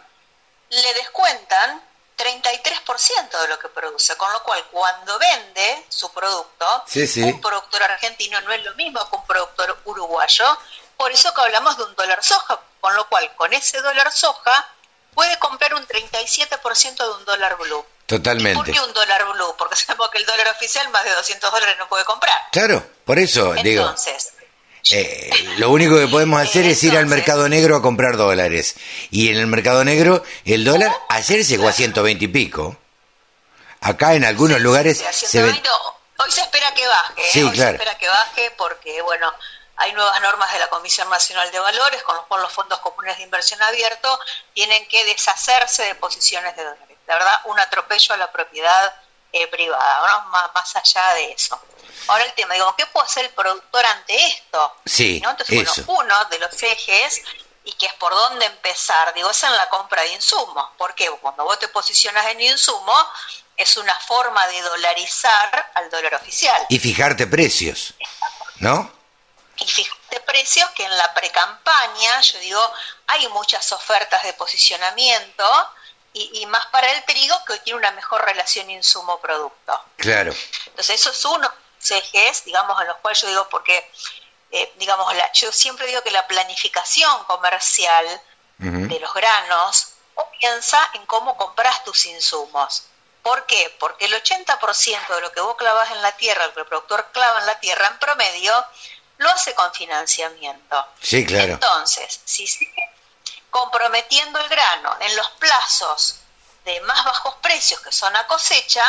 [0.70, 1.82] le descuentan
[2.18, 6.84] 33% de lo que produce, con lo cual cuando vende su producto,
[7.18, 10.58] un productor argentino no es lo mismo que un productor uruguayo,
[10.98, 14.68] por eso que hablamos de un dólar soja, con lo cual con ese dólar soja
[15.14, 17.86] puede comprar un 37% de un dólar blue.
[18.06, 18.56] Totalmente.
[18.56, 19.56] ¿Por qué un dólar blue?
[19.58, 22.36] Porque sabemos que el dólar oficial más de 200 dólares no puede comprar.
[22.52, 23.82] Claro, por eso digo.
[23.82, 24.35] Entonces,
[24.92, 28.76] eh, lo único que podemos hacer es ir al mercado negro a comprar dólares.
[29.10, 32.78] Y en el mercado negro, el dólar ayer llegó a 120 y pico.
[33.82, 35.62] Acá en algunos lugares se ve...
[36.18, 37.44] Hoy se espera que baje, ¿eh?
[37.44, 39.32] hoy se espera que baje porque, bueno,
[39.76, 43.24] hay nuevas normas de la Comisión Nacional de Valores con los, los fondos comunes de
[43.24, 44.18] inversión abierto,
[44.54, 46.98] tienen que deshacerse de posiciones de dólares.
[47.08, 48.96] La verdad, un atropello a la propiedad
[49.34, 51.60] eh, privada, más, más allá de eso.
[52.08, 54.76] Ahora el tema, digo, ¿qué puede hacer el productor ante esto?
[54.86, 57.22] Sí, Entonces, bueno, uno de los ejes,
[57.64, 60.70] y que es por dónde empezar, digo, es en la compra de insumos.
[60.78, 61.10] ¿Por qué?
[61.22, 62.96] Cuando vos te posicionas en insumo,
[63.58, 66.66] es una forma de dolarizar al dólar oficial.
[66.70, 67.96] Y fijarte precios,
[68.58, 68.92] ¿no?
[69.58, 72.74] Y fijarte precios que en la precampaña, yo digo,
[73.08, 75.44] hay muchas ofertas de posicionamiento,
[76.14, 79.84] y, y, más para el trigo que hoy tiene una mejor relación insumo-producto.
[79.98, 80.34] Claro.
[80.68, 81.52] Entonces eso es uno
[81.92, 83.92] ejes, digamos, en los cuales yo digo, porque,
[84.52, 88.22] eh, digamos, la, yo siempre digo que la planificación comercial
[88.58, 92.84] de los granos comienza en cómo compras tus insumos.
[93.22, 93.76] ¿Por qué?
[93.80, 97.10] Porque el 80% de lo que vos clavas en la tierra, lo que el productor
[97.12, 98.54] clava en la tierra en promedio,
[99.18, 100.86] lo hace con financiamiento.
[101.02, 101.54] Sí, claro.
[101.54, 102.96] Entonces, si sigue
[103.50, 106.18] comprometiendo el grano en los plazos
[106.66, 108.84] de más bajos precios que son a cosecha,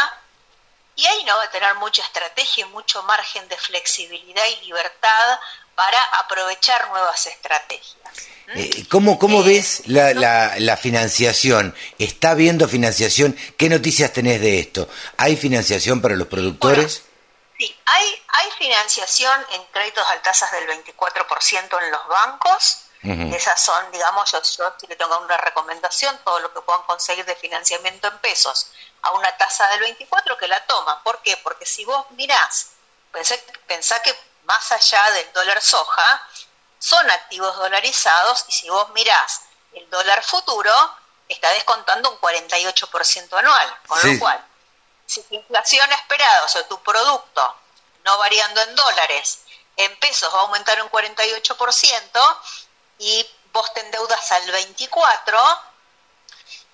[0.96, 5.38] y ahí no va a tener mucha estrategia y mucho margen de flexibilidad y libertad
[5.74, 7.96] para aprovechar nuevas estrategias.
[8.54, 11.76] Eh, ¿Cómo, cómo eh, ves la, la, financiación?
[11.98, 13.36] ¿Está habiendo financiación?
[13.58, 14.88] ¿Qué noticias tenés de esto?
[15.18, 17.02] ¿Hay financiación para los productores?
[17.58, 22.82] sí, hay, hay financiación en créditos a tasas del 24% en los bancos.
[23.02, 27.24] Esas son, digamos, yo, yo si le tengo una recomendación, todo lo que puedan conseguir
[27.24, 31.02] de financiamiento en pesos a una tasa del 24 que la toma.
[31.02, 31.36] ¿Por qué?
[31.38, 32.72] Porque si vos mirás,
[33.66, 36.28] pensá, que más allá del dólar soja,
[36.78, 40.72] son activos dolarizados y si vos mirás el dólar futuro,
[41.28, 43.78] está descontando un 48% anual.
[43.86, 44.44] Con lo cual,
[45.06, 47.56] si tu inflación esperada, o sea, tu producto,
[48.04, 49.40] no variando en dólares,
[49.76, 52.38] en pesos va a aumentar un 48%
[52.98, 55.60] y vos te endeudas al 24%,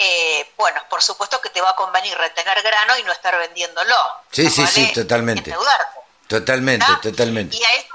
[0.04, 3.94] eh, bueno, por supuesto que te va a convenir retener grano y no estar vendiéndolo.
[4.30, 5.54] Sí, sí, sí, totalmente.
[6.26, 7.56] Totalmente, totalmente.
[7.56, 7.94] Y a eso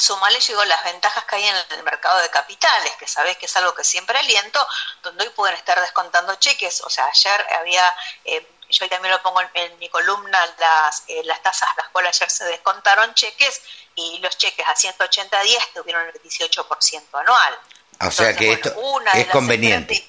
[0.00, 3.56] sumale, llegó las ventajas que hay en el mercado de capitales, que sabés que es
[3.56, 4.66] algo que siempre aliento,
[5.02, 6.80] donde hoy pueden estar descontando cheques.
[6.82, 11.42] O sea, ayer había, eh, yo también lo pongo en, mi columna, las, eh, las
[11.42, 13.60] tasas las cuales ayer se descontaron cheques
[13.94, 17.58] y los cheques a 180 días tuvieron el 18% anual.
[18.00, 18.74] O sea que esto
[19.14, 20.08] es conveniente.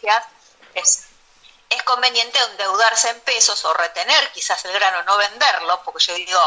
[0.74, 1.04] Es,
[1.70, 6.40] es conveniente endeudarse en pesos o retener quizás el grano, no venderlo, porque yo digo,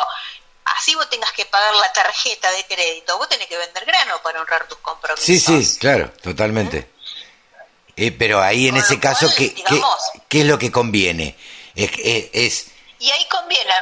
[0.64, 4.40] así vos tengas que pagar la tarjeta de crédito, vos tenés que vender grano para
[4.40, 5.24] honrar tus compromisos.
[5.24, 6.90] Sí, sí, claro, totalmente.
[7.96, 9.54] Eh, pero ahí en ese caso, ¿qué,
[10.28, 11.36] ¿qué, es lo que conviene?
[11.74, 11.90] Es,
[12.32, 12.66] es,
[12.98, 13.72] y ahí conviene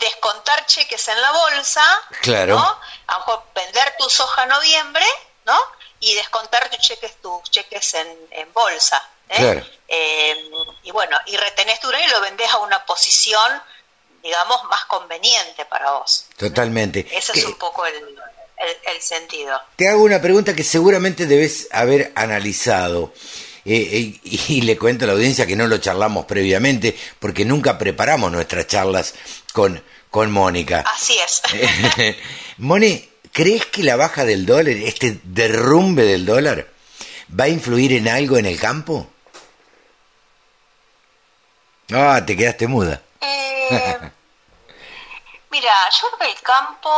[0.00, 1.84] descontar cheques en la bolsa,
[2.22, 2.56] claro.
[2.56, 2.80] ¿no?
[3.06, 5.04] A lo mejor vender tu soja noviembre,
[5.44, 5.58] ¿no?
[6.00, 9.02] Y descontar tus cheques, tus cheques en, en bolsa.
[9.30, 9.62] ¿eh?
[9.88, 10.50] Eh,
[10.82, 13.62] y bueno, y retenés tu dinero y lo vendés a una posición,
[14.22, 16.26] digamos, más conveniente para vos.
[16.36, 17.06] Totalmente.
[17.10, 17.94] Ese es un poco el,
[18.86, 19.60] el, sentido.
[19.76, 23.12] Te hago una pregunta que seguramente debes haber analizado.
[23.68, 28.30] Eh, y, le cuento a la audiencia que no lo charlamos previamente porque nunca preparamos
[28.30, 29.14] nuestras charlas
[29.52, 30.84] con, con Mónica.
[30.86, 31.42] Así es.
[32.58, 36.66] Moni, ¿Crees que la baja del dólar, este derrumbe del dólar,
[37.38, 39.06] va a influir en algo en el campo?
[41.92, 43.02] Ah, te quedaste muda.
[43.20, 44.10] Eh,
[45.50, 46.90] mira, yo creo que el campo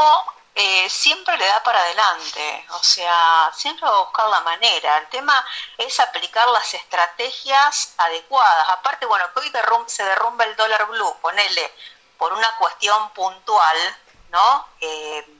[0.55, 4.99] eh, siempre le da para adelante, o sea, siempre va a buscar la manera.
[4.99, 5.45] El tema
[5.77, 8.69] es aplicar las estrategias adecuadas.
[8.69, 9.53] Aparte, bueno, que hoy
[9.89, 11.73] se derrumba el dólar blue, ponele
[12.17, 13.77] por una cuestión puntual,
[14.31, 14.69] ¿no?
[14.81, 15.35] Eh,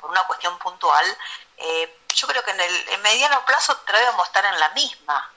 [0.00, 1.04] por una cuestión puntual,
[2.14, 5.32] yo creo que en el mediano plazo debemos estar en la misma.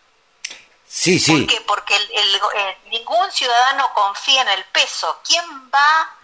[0.88, 1.42] Sí, sí.
[1.42, 1.62] ¿Por qué?
[1.62, 5.22] Porque ningún ciudadano confía en el peso.
[5.24, 6.16] ¿Quién va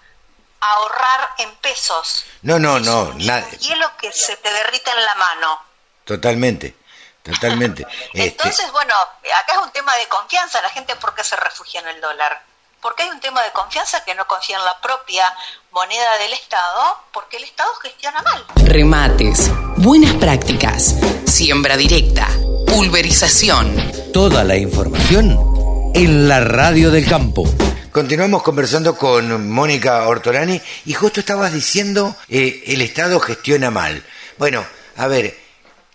[0.59, 2.25] ahorrar en pesos.
[2.41, 3.49] No, no, no, nada.
[3.49, 5.61] Hielo que se te derrita en la mano.
[6.03, 6.75] Totalmente,
[7.23, 7.85] totalmente.
[8.13, 10.61] Este Entonces, bueno, acá es un tema de confianza.
[10.61, 12.43] La gente, ¿por qué se refugia en el dólar?
[12.82, 15.25] Porque hay un tema de confianza que no confía en la propia
[15.71, 18.45] moneda del Estado, porque el Estado gestiona mal.
[18.65, 22.28] Remates, buenas prácticas, siembra directa,
[22.67, 24.11] pulverización.
[24.13, 27.43] Toda la información en la radio del campo.
[27.91, 34.05] Continuamos conversando con Mónica Ortolani y justo estabas diciendo eh, el Estado gestiona mal.
[34.38, 34.63] Bueno,
[34.97, 35.36] a ver,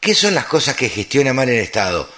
[0.00, 2.08] ¿qué son las cosas que gestiona mal el Estado?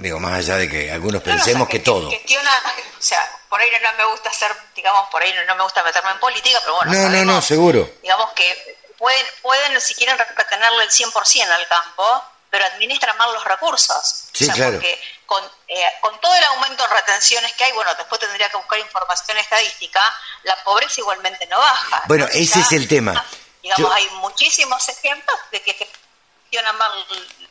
[0.00, 2.10] Digo, más allá de que algunos pensemos que, todo.
[2.10, 2.50] Gestiona,
[2.98, 3.18] o sea,
[3.48, 6.58] por ahí no me gusta hacer, digamos, por ahí no me gusta meterme en política,
[6.60, 6.92] pero bueno.
[6.92, 7.90] No, no, no, seguro.
[8.02, 13.44] Digamos que pueden, pueden si quieren retenerle el 100% al campo, pero administran mal los
[13.44, 14.28] recursos.
[14.32, 14.74] Sí, claro.
[14.74, 18.56] Porque con, eh, con todo el aumento en retenciones que hay, bueno, después tendría que
[18.56, 20.00] buscar información estadística,
[20.44, 22.02] la pobreza igualmente no baja.
[22.06, 23.24] Bueno, ese es el tema.
[23.62, 27.06] Digamos, hay muchísimos ejemplos de que gestiona mal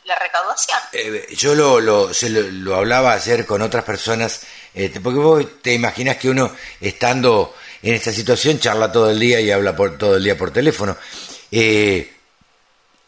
[0.05, 0.79] la recaudación.
[0.93, 4.41] Eh, yo lo, lo, se lo, hablaba ayer con otras personas,
[4.75, 6.51] eh, porque vos te imaginas que uno
[6.81, 10.51] estando en esta situación charla todo el día y habla por, todo el día por
[10.51, 10.97] teléfono.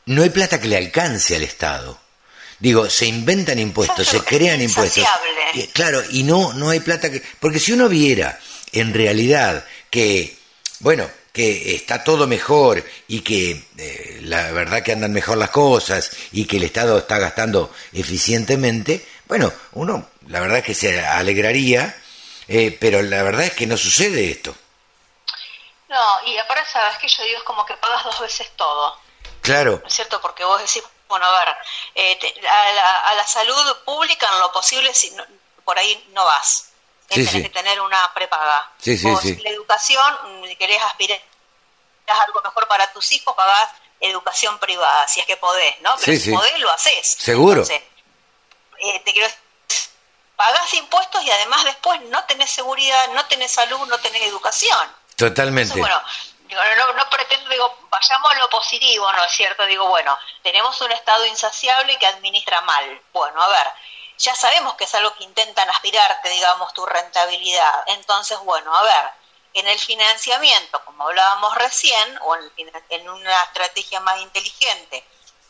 [0.06, 2.00] no hay plata que le alcance al Estado.
[2.60, 5.06] Digo, se inventan impuestos, se crean impuestos.
[5.74, 7.22] Claro, y no, no hay plata que...
[7.40, 8.40] Porque si uno viera
[8.72, 10.38] en realidad que,
[10.80, 16.10] bueno, que está todo mejor y que eh, la verdad que andan mejor las cosas
[16.32, 21.96] y que el Estado está gastando eficientemente, bueno, uno la verdad es que se alegraría,
[22.48, 24.56] eh, pero la verdad es que no sucede esto.
[25.90, 29.00] No, y aparte sabes que yo digo es como que pagas dos veces todo.
[29.42, 29.80] Claro.
[29.82, 30.20] ¿No es cierto?
[30.20, 31.56] Porque vos decís, bueno, a ver,
[31.96, 35.16] eh, a, la, salud pública en lo posible, si
[35.64, 36.72] por ahí no vas.
[37.10, 38.70] Sí, Tienes que tener una prepaga.
[38.80, 39.08] Sí, sí,
[39.42, 41.22] La educación, si querés aspirar
[42.08, 43.70] a algo mejor para tus hijos, pagás
[44.02, 45.96] educación privada, si es que podés, ¿no?
[46.04, 47.16] Pero si podés, lo haces.
[47.18, 47.64] Seguro.
[47.64, 49.28] Eh, te quiero
[50.38, 54.96] pagás impuestos y además después no tenés seguridad, no tenés salud, no tenés educación.
[55.18, 55.78] Totalmente.
[55.80, 56.02] bueno,
[56.50, 59.66] no, no pretendo, digo, vayamos a lo positivo, ¿no es cierto?
[59.66, 63.02] Digo, bueno, tenemos un Estado insaciable que administra mal.
[63.12, 63.68] Bueno, a ver,
[64.20, 67.84] ya sabemos que es algo que intentan aspirarte, digamos, tu rentabilidad.
[67.88, 69.12] Entonces, bueno, a ver,
[69.54, 75.04] en el financiamiento, como hablábamos recién, o en, una estrategia más inteligente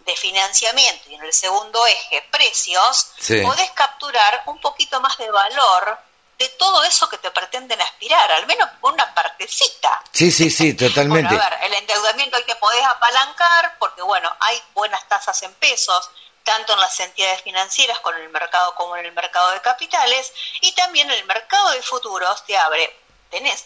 [0.08, 3.12] de financiamiento y en el segundo eje, precios,
[3.44, 6.00] podés capturar un poquito más de valor
[6.40, 10.02] de todo eso que te pretenden aspirar, al menos por una partecita.
[10.14, 11.36] Sí, sí, sí, totalmente.
[11.36, 16.10] a ver, el endeudamiento hay que podés apalancar porque, bueno, hay buenas tasas en pesos,
[16.44, 20.32] tanto en las entidades financieras con el mercado como en el mercado de capitales,
[20.62, 22.98] y también el mercado de futuros te abre,
[23.30, 23.66] tenés,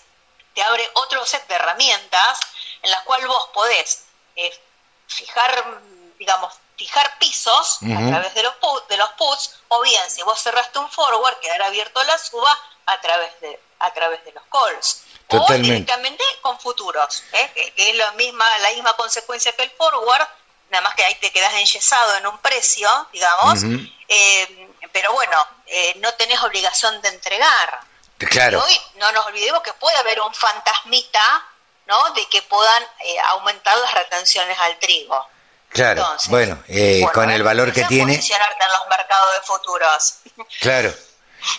[0.56, 2.40] te abre otro set de herramientas
[2.82, 4.60] en las cuales vos podés eh,
[5.08, 5.82] fijar,
[6.22, 8.54] digamos, fijar pisos a través de los,
[8.88, 12.56] de los puts, o bien si vos cerraste un forward, quedará abierto la suba
[12.86, 15.02] a través de, a través de los calls.
[15.30, 17.74] O directamente con futuros, ¿eh?
[17.76, 20.28] que, es la misma, la misma consecuencia que el forward,
[20.70, 23.64] nada más que ahí te quedas enyesado en un precio, digamos,
[24.08, 27.80] eh, pero bueno, eh, no tenés obligación de entregar.
[28.20, 28.60] Claro.
[28.60, 31.44] Y hoy no nos olvidemos que puede haber un fantasmita,
[31.88, 32.12] ¿no?
[32.12, 32.84] De que puedan
[33.30, 35.28] aumentar las retenciones al trigo.
[35.74, 38.16] Claro, bueno, eh, con el valor que tiene.
[38.16, 40.18] Posicionarte en los mercados de futuros.
[40.60, 40.94] Claro.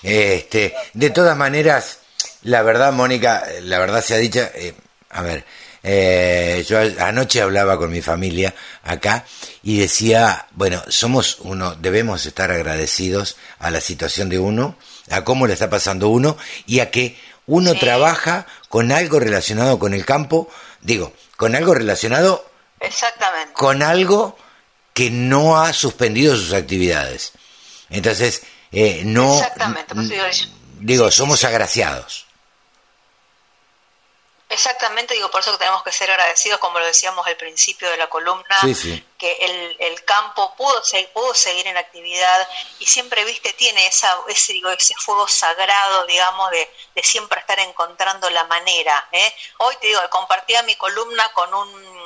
[0.03, 1.99] Este, de todas maneras,
[2.43, 4.75] la verdad, Mónica, la verdad se ha dicho, eh,
[5.11, 5.45] a ver,
[5.83, 8.55] eh, yo anoche hablaba con mi familia
[8.85, 9.25] acá
[9.63, 14.77] y decía, bueno, somos uno, debemos estar agradecidos a la situación de uno,
[15.11, 16.37] a cómo le está pasando uno
[16.67, 20.49] y a que uno trabaja con algo relacionado con el campo,
[20.81, 22.52] digo, con algo relacionado
[22.83, 23.55] Exactamente.
[23.55, 24.37] Con algo
[24.93, 27.33] que no ha suspendido sus actividades.
[27.91, 29.35] Entonces, eh, no.
[29.39, 29.95] Exactamente.
[30.81, 32.27] Digo, somos agraciados.
[34.53, 37.97] Exactamente, digo, por eso que tenemos que ser agradecidos, como lo decíamos al principio de
[37.97, 38.61] la columna,
[39.17, 40.83] que el, el, campo pudo,
[41.15, 42.47] pudo seguir en actividad
[42.79, 47.59] y siempre, viste, tiene esa, ese, digo, ese fuego sagrado, digamos, de, de siempre estar
[47.61, 49.09] encontrando la manera.
[49.13, 49.35] ¿eh?
[49.57, 52.02] Hoy te digo, compartía mi columna con un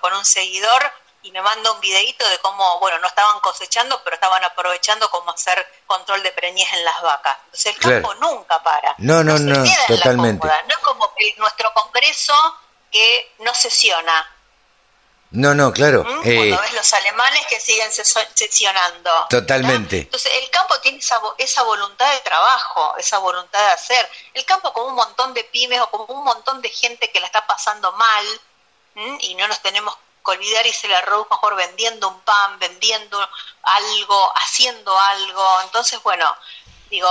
[0.00, 4.14] con un seguidor y me manda un videito de cómo, bueno, no estaban cosechando, pero
[4.14, 7.36] estaban aprovechando cómo hacer control de preñez en las vacas.
[7.46, 8.94] Entonces el campo nunca para.
[8.98, 10.46] No, no, no, totalmente.
[10.46, 12.34] No es como nuestro Congreso
[12.90, 14.34] que no sesiona.
[15.30, 16.04] No, no, claro.
[16.04, 16.20] ¿Mm?
[16.24, 19.26] Eh, Cuando ves los alemanes que siguen sesionando.
[19.28, 19.98] Totalmente.
[19.98, 24.08] Entonces el campo tiene esa, esa voluntad de trabajo, esa voluntad de hacer.
[24.32, 27.26] El campo como un montón de pymes o como un montón de gente que la
[27.26, 28.24] está pasando mal
[29.20, 29.96] y no nos tenemos
[30.30, 33.18] olvidar y se la arroz mejor vendiendo un pan, vendiendo
[33.62, 35.60] algo, haciendo algo.
[35.64, 36.34] Entonces, bueno,
[36.90, 37.08] digo,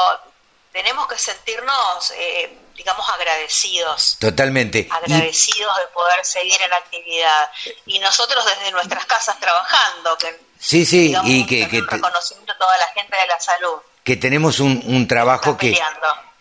[0.71, 4.17] tenemos que sentirnos, eh, digamos, agradecidos.
[4.19, 4.88] Totalmente.
[4.91, 7.49] Agradecidos de poder seguir en actividad.
[7.85, 12.77] Y nosotros desde nuestras casas trabajando, que sí, sí, y que, que reconocimiento a toda
[12.77, 13.79] la gente de la salud.
[14.03, 15.77] Que tenemos un, un trabajo que...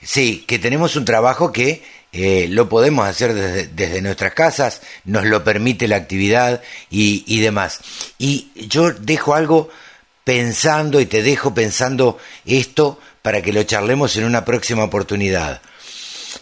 [0.03, 5.45] Sí, que tenemos un trabajo que eh, lo podemos hacer desde, nuestras casas, nos lo
[5.45, 7.81] permite la actividad y, demás.
[8.19, 9.69] Y yo dejo algo
[10.25, 15.61] pensando y te dejo pensando esto para que lo charlemos en una próxima oportunidad.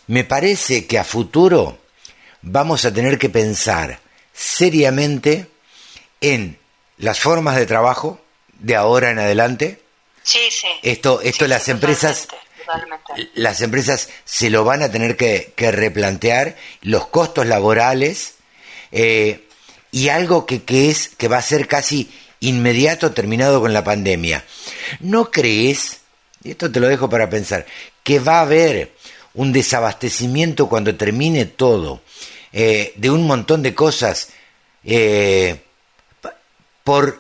[0.07, 1.79] Me parece que a futuro
[2.43, 3.99] vamos a tener que pensar
[4.33, 5.49] seriamente
[6.21, 6.59] en
[6.99, 8.21] las formas de trabajo
[8.61, 9.81] de ahora en adelante.
[10.23, 10.69] Sí, sí.
[10.83, 12.29] Esto, esto las empresas
[13.35, 18.35] las empresas se lo van a tener que, replantear, los costos laborales
[18.93, 19.47] eh,
[19.91, 22.11] y algo que, es, que va a ser casi
[22.41, 24.45] inmediato terminado con la pandemia.
[25.01, 26.01] ¿No crees,
[26.43, 27.67] y esto te lo dejo para pensar,
[28.03, 28.93] que va a haber
[29.35, 32.03] un desabastecimiento cuando termine todo
[32.53, 34.29] eh, de un montón de cosas
[34.85, 35.61] eh,
[36.85, 37.19] por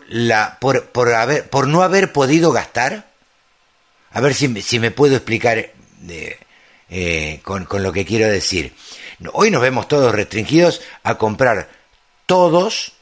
[1.69, 3.14] no haber podido gastar?
[4.15, 5.73] A ver si, si me puedo explicar
[6.89, 8.73] eh, con, lo que quiero decir.
[9.33, 11.69] Hoy nos vemos todos restringidos a comprar
[12.27, 12.93] todos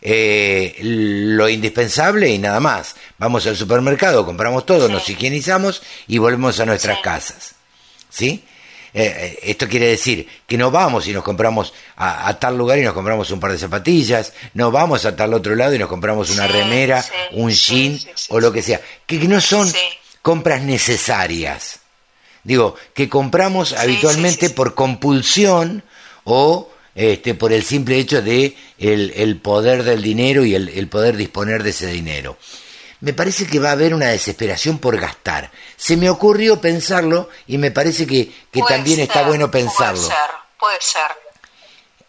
[0.00, 2.94] eh, lo indispensable y nada más.
[3.18, 7.56] Vamos al supermercado, compramos todo, nos higienizamos y volvemos a nuestras casas.
[8.08, 8.44] ¿Sí?
[8.94, 12.94] Eh, esto quiere decir que no vamos y nos compramos a, tal lugar y nos
[12.94, 16.46] compramos un par de zapatillas, no vamos a tal otro lado y nos compramos una
[16.46, 19.72] remera, un jean o lo que sea, que no son
[20.22, 21.80] compras necesarias.
[22.42, 25.82] Digo, que compramos habitualmente por compulsión
[26.24, 31.62] o este, por el simple hecho de el, poder del dinero y el, poder disponer
[31.62, 32.36] de ese dinero.
[33.00, 35.50] Me parece que va a haber una desesperación por gastar.
[35.76, 38.32] Se me ocurrió pensarlo y me parece que,
[38.68, 40.00] también está bueno pensarlo.
[40.00, 41.19] Puede ser, puede ser.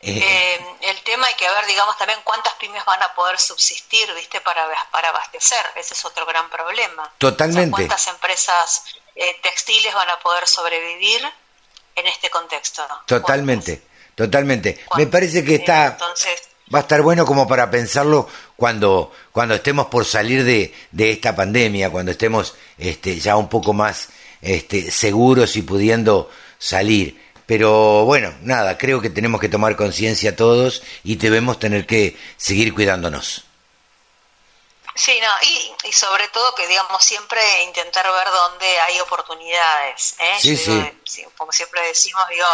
[0.03, 4.11] Eh, eh, el tema hay que ver, digamos, también cuántas pymes van a poder subsistir,
[4.15, 4.41] ¿viste?
[4.41, 5.63] Para, para abastecer.
[5.75, 7.11] Ese es otro gran problema.
[7.17, 7.71] Totalmente.
[7.71, 8.83] ¿Cuántas empresas
[9.15, 11.21] eh, textiles van a poder sobrevivir
[11.95, 12.87] en este contexto?
[13.05, 13.83] Totalmente,
[14.15, 14.83] totalmente.
[14.97, 15.97] Me parece que está...
[16.73, 21.35] va a estar bueno como para pensarlo cuando, cuando estemos por salir de, de esta
[21.35, 24.09] pandemia, cuando estemos este, ya un poco más
[24.41, 27.30] este, seguros y pudiendo salir.
[27.51, 32.73] Pero bueno, nada, creo que tenemos que tomar conciencia todos y debemos tener que seguir
[32.73, 33.43] cuidándonos.
[34.95, 35.27] Sí, no,
[35.83, 40.15] y, sobre todo que digamos siempre intentar ver dónde hay oportunidades.
[40.19, 40.37] ¿eh?
[40.39, 41.25] Sí, sí.
[41.35, 42.47] Como siempre decimos, digo,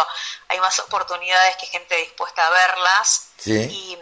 [0.48, 3.28] hay más oportunidades que gente dispuesta a verlas.
[3.38, 3.52] Sí.
[3.52, 3.98] Y,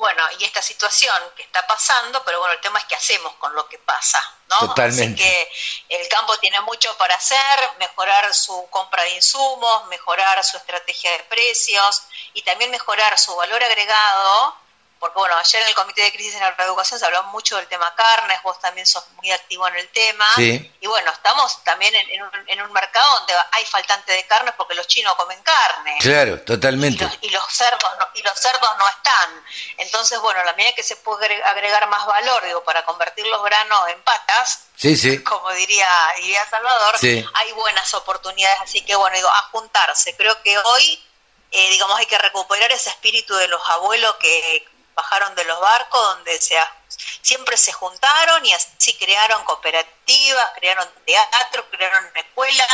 [0.00, 3.54] bueno, y esta situación que está pasando, pero bueno, el tema es qué hacemos con
[3.54, 4.58] lo que pasa, ¿no?
[4.60, 5.22] Totalmente.
[5.22, 10.56] Así que el campo tiene mucho para hacer, mejorar su compra de insumos, mejorar su
[10.56, 14.56] estrategia de precios y también mejorar su valor agregado
[15.00, 17.66] porque bueno, ayer en el Comité de Crisis en la Reeducación se habló mucho del
[17.68, 22.62] tema carnes, vos también sos muy activo en el tema, y bueno, estamos también en,
[22.62, 25.96] un, mercado donde hay faltante de carnes porque los chinos comen carne.
[26.00, 27.08] Claro, totalmente.
[27.22, 29.44] Y los, cerdos no, y los cerdos no están.
[29.78, 33.88] Entonces, bueno, la medida que se puede agregar más valor, digo, para convertir los granos
[33.88, 35.22] en patas, sí, sí.
[35.24, 35.88] como diría,
[36.18, 40.14] diría Salvador, hay buenas oportunidades, así que bueno, digo, a juntarse.
[40.14, 41.02] Creo que hoy...
[41.52, 46.16] Eh, digamos, hay que recuperar ese espíritu de los abuelos que bajaron de los barcos
[46.16, 46.56] donde se,
[47.22, 52.66] siempre se juntaron y así crearon cooperativas, crearon teatro, crearon escuela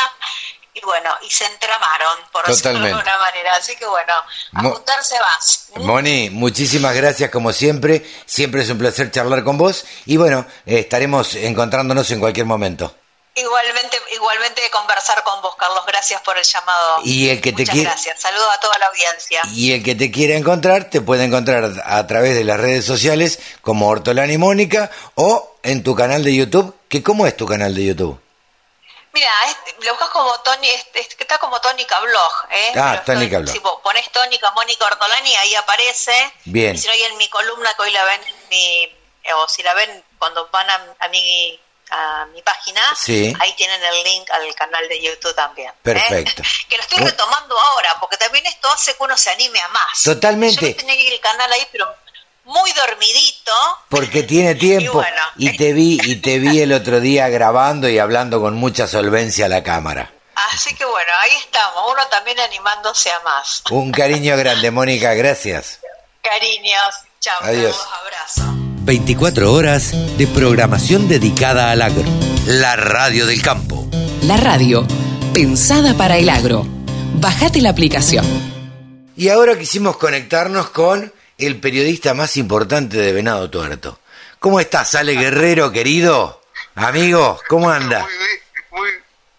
[0.75, 3.55] y bueno, y se entramaron, por decirlo de alguna manera.
[3.57, 4.13] Así que bueno,
[4.55, 5.71] a juntarse más.
[5.77, 8.07] Moni, muchísimas gracias como siempre.
[8.27, 12.95] Siempre es un placer charlar con vos y bueno, estaremos encontrándonos en cualquier momento.
[13.39, 15.85] Igualmente, igualmente conversar con vos, Carlos.
[15.87, 17.01] Gracias por el llamado.
[17.05, 18.19] Y el que te quiera, gracias.
[18.19, 19.43] Saludos a toda la audiencia.
[19.53, 23.39] Y el que te quiera encontrar, te puede encontrar a través de las redes sociales
[23.61, 26.75] como Hortolani Mónica o en tu canal de YouTube.
[26.89, 28.19] ¿Que ¿Cómo es tu canal de YouTube?
[29.13, 29.31] Mira,
[29.81, 32.73] lo buscas como Tony, está como Tónica Blog, ¿eh?
[32.77, 33.53] Ah, Tónica Blog.
[33.53, 36.33] Si pones tónica Mónica Ortolani, ahí aparece.
[36.45, 36.75] Bien.
[36.75, 38.93] Y si no, hay en mi columna que hoy la ven, en mi,
[39.35, 40.67] o si la ven cuando van
[41.01, 41.59] a, mi
[41.91, 42.81] a mi página,
[43.41, 45.71] ahí tienen el link al canal de YouTube también.
[45.71, 45.75] ¿eh?
[45.83, 46.43] Perfecto.
[46.69, 50.03] que lo estoy retomando ahora, porque también esto hace que uno se anime a más.
[50.03, 50.71] Totalmente.
[50.71, 51.87] Yo tenía que ir el canal ahí, pero
[52.45, 53.53] muy dormidito.
[53.89, 55.05] Porque tiene tiempo.
[55.37, 59.47] Y, te vi y te vi el otro día grabando y hablando con mucha solvencia
[59.47, 60.13] a la cámara.
[60.53, 63.63] Así que bueno, ahí estamos, uno también animándose a más.
[63.71, 65.81] Un cariño grande, Mónica, gracias.
[66.23, 67.89] Cariños, chao, Adiós.
[68.03, 68.66] abrazo.
[68.87, 72.05] 24 horas de programación dedicada al agro.
[72.47, 73.91] La radio del campo.
[74.23, 74.87] La radio,
[75.35, 76.65] pensada para el agro.
[77.15, 78.25] Bájate la aplicación.
[79.17, 83.99] Y ahora quisimos conectarnos con el periodista más importante de Venado Tuerto.
[84.39, 86.43] ¿Cómo estás, Ale Guerrero, querido?
[86.77, 88.03] Amigo, ¿cómo anda?
[88.03, 88.91] Muy bien, muy,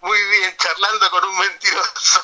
[0.01, 2.21] muy bien, charlando con un mentiroso.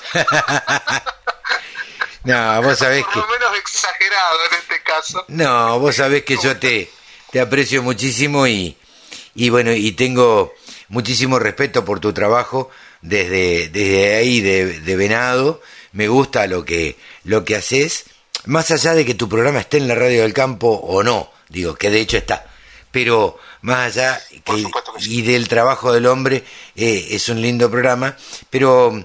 [2.26, 3.20] no, vos sabés Por que...
[3.20, 5.26] lo menos exagerado en este caso.
[5.30, 6.92] No, vos sabés que yo te,
[7.34, 8.78] te aprecio muchísimo y,
[9.34, 10.54] y bueno, y tengo
[10.88, 12.70] muchísimo respeto por tu trabajo
[13.02, 15.60] desde, desde ahí de, de Venado.
[15.94, 18.06] Me gusta lo que, lo que haces
[18.46, 21.74] más allá de que tu programa esté en la radio del campo o no, digo,
[21.74, 22.46] que de hecho está,
[22.92, 24.22] pero más allá
[25.00, 26.44] y del trabajo del hombre,
[26.76, 28.16] eh, es un lindo programa,
[28.52, 29.04] pero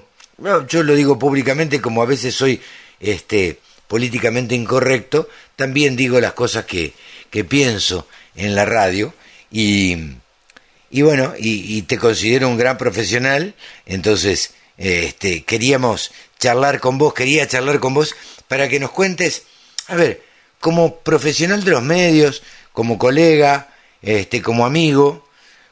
[0.67, 2.61] yo lo digo públicamente como a veces soy
[2.99, 6.93] este políticamente incorrecto, también digo las cosas que,
[7.31, 8.07] que pienso
[8.39, 9.13] en la radio
[9.51, 9.97] y,
[10.89, 13.53] y bueno, y, te considero un gran profesional,
[13.85, 18.15] entonces este, queríamos charlar con vos, quería charlar con vos
[18.47, 19.43] para que nos cuentes,
[19.87, 20.23] a ver,
[20.59, 23.69] como profesional de los medios, como colega,
[24.01, 25.27] este, como amigo,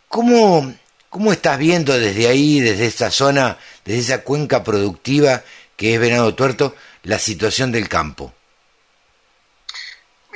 [0.10, 0.74] ¿cómo,
[1.10, 5.44] ¿cómo estás viendo desde ahí, desde esa zona, desde esa cuenca productiva
[5.76, 8.34] que es Venado Tuerto, la situación del campo?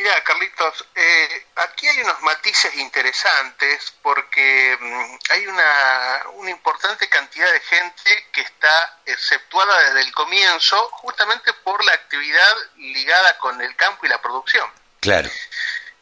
[0.02, 7.52] Mira, Carlitos, eh, aquí hay unos matices interesantes porque mm, hay una, una, importante cantidad
[7.52, 13.76] de gente que está exceptuada desde el comienzo justamente por la actividad ligada con el
[13.76, 14.68] campo y la producción.
[15.02, 15.30] Claro.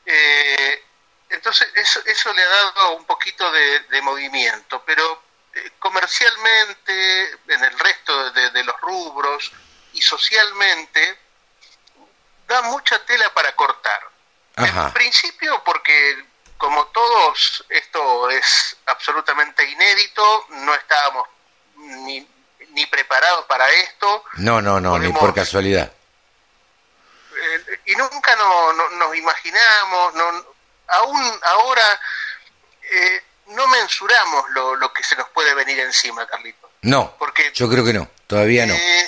[0.06, 0.82] Eh,
[1.28, 5.24] entonces, eso, eso le ha dado un poquito de, movimiento, pero
[5.56, 9.52] eh, comercialmente, en el resto de los rubros
[9.92, 11.20] y socialmente,
[12.50, 14.02] da mucha tela para cortar.
[14.58, 16.26] En principio porque
[16.58, 21.26] como todos esto es absolutamente inédito, no estábamos
[21.78, 22.28] ni,
[22.72, 24.26] ni preparados para esto.
[24.34, 25.90] No, no, no, ni por casualidad.
[27.42, 30.46] Eh, y nunca no, nos imaginamos, no,
[30.88, 32.02] aún ahora
[32.82, 36.70] eh, no mensuramos lo, lo, que se nos puede venir encima, Carlito.
[36.82, 38.74] No, porque yo creo que no, todavía no.
[38.74, 39.08] Eh,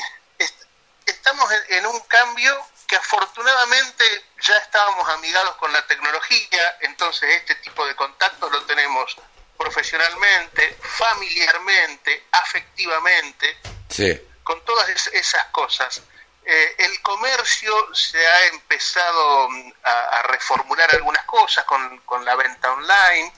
[1.06, 2.58] estamos en, un cambio
[2.92, 4.04] que afortunadamente
[4.42, 9.16] ya estábamos amigados con la tecnología, entonces este tipo de contactos lo tenemos
[9.58, 13.58] profesionalmente, familiarmente, afectivamente,
[14.44, 16.02] con todas esas cosas.
[16.44, 23.32] Eh, el comercio se ha empezado mm, a, reformular algunas cosas con, la venta online,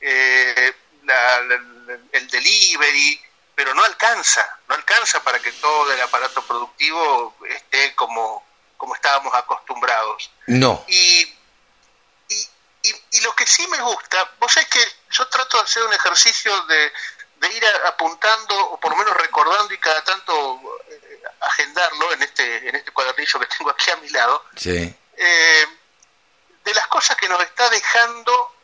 [0.00, 0.74] eh,
[2.12, 3.22] el delivery,
[3.54, 9.34] pero no alcanza, no alcanza para que todo el aparato productivo esté como como estábamos
[9.34, 10.30] acostumbrados.
[10.46, 10.84] No.
[10.88, 11.20] Y,
[12.28, 12.48] y,
[13.12, 16.60] y, lo que sí me gusta, vos sabés que yo trato de hacer un ejercicio
[16.66, 16.92] de,
[17.36, 22.68] de ir apuntando, o por lo menos recordando y cada tanto eh, agendarlo en este,
[22.68, 24.94] en este cuadernillo que tengo aquí a mi lado, sí.
[25.16, 25.66] Eh,
[26.64, 28.54] de las cosas que nos está dejando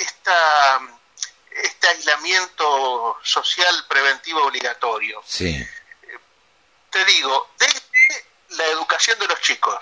[0.00, 0.80] esta,
[1.50, 5.22] este aislamiento social preventivo obligatorio.
[5.26, 5.66] Sí.
[6.90, 7.80] Te digo, desde
[8.56, 9.78] la educación de los chicos.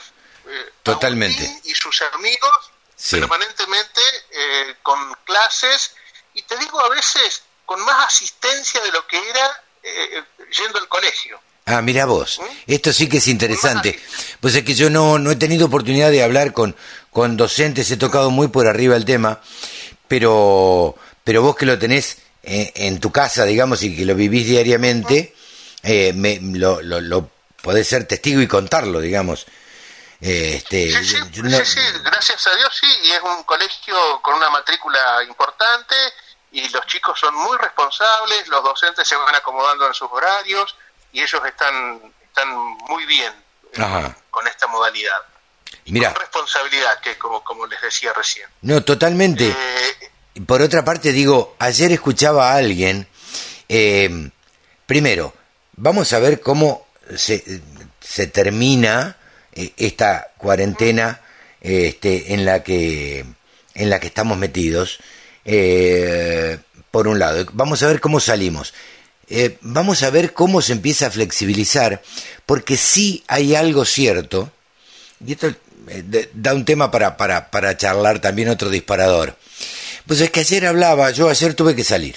[0.46, 1.60] Eh, Totalmente.
[1.64, 2.70] y sus amigos
[3.10, 4.00] permanentemente
[4.30, 5.92] eh, con clases
[6.32, 10.22] y te digo a veces con más asistencia de lo que era eh,
[10.56, 11.38] yendo al colegio.
[11.66, 12.72] Ah, mira vos, ¿Mm?
[12.72, 14.00] esto sí que es interesante.
[14.40, 16.74] Pues es que yo no, no he tenido oportunidad de hablar con,
[17.10, 19.42] con docentes, he tocado muy por arriba el tema,
[20.08, 25.34] pero, pero vos que lo tenés en, tu casa, digamos, y que lo vivís diariamente,
[25.82, 27.30] me, lo, lo, lo
[27.62, 29.46] podés ser testigo y contarlo, digamos.
[30.20, 35.94] Este, sí, sí, gracias a Dios sí, y es un colegio con una matrícula importante
[36.50, 40.74] y los chicos son muy responsables, los docentes se van acomodando en sus horarios
[41.12, 42.48] y ellos están, están
[42.88, 43.32] muy bien
[43.72, 45.20] eh, con esta modalidad.
[45.84, 48.48] Y con responsabilidad, que como, como les decía recién.
[48.62, 49.48] No, totalmente.
[49.48, 53.08] Eh, Por otra parte, digo, ayer escuchaba a alguien,
[53.68, 54.30] eh,
[54.86, 55.32] primero,
[55.76, 59.16] vamos a ver cómo se, termina
[59.52, 61.20] eh, esta cuarentena
[61.60, 63.24] este, en la que
[63.74, 64.98] en la que estamos metidos.
[65.44, 66.58] Eh,
[66.90, 68.74] por un lado, vamos a ver cómo salimos.
[69.28, 72.02] Eh, vamos a ver cómo se empieza a flexibilizar,
[72.46, 74.50] porque sí hay algo cierto,
[75.24, 75.54] y esto
[76.34, 79.36] da un tema para, para, para charlar también otro disparador.
[80.06, 82.16] Pues es que ayer hablaba, yo ayer tuve que salir.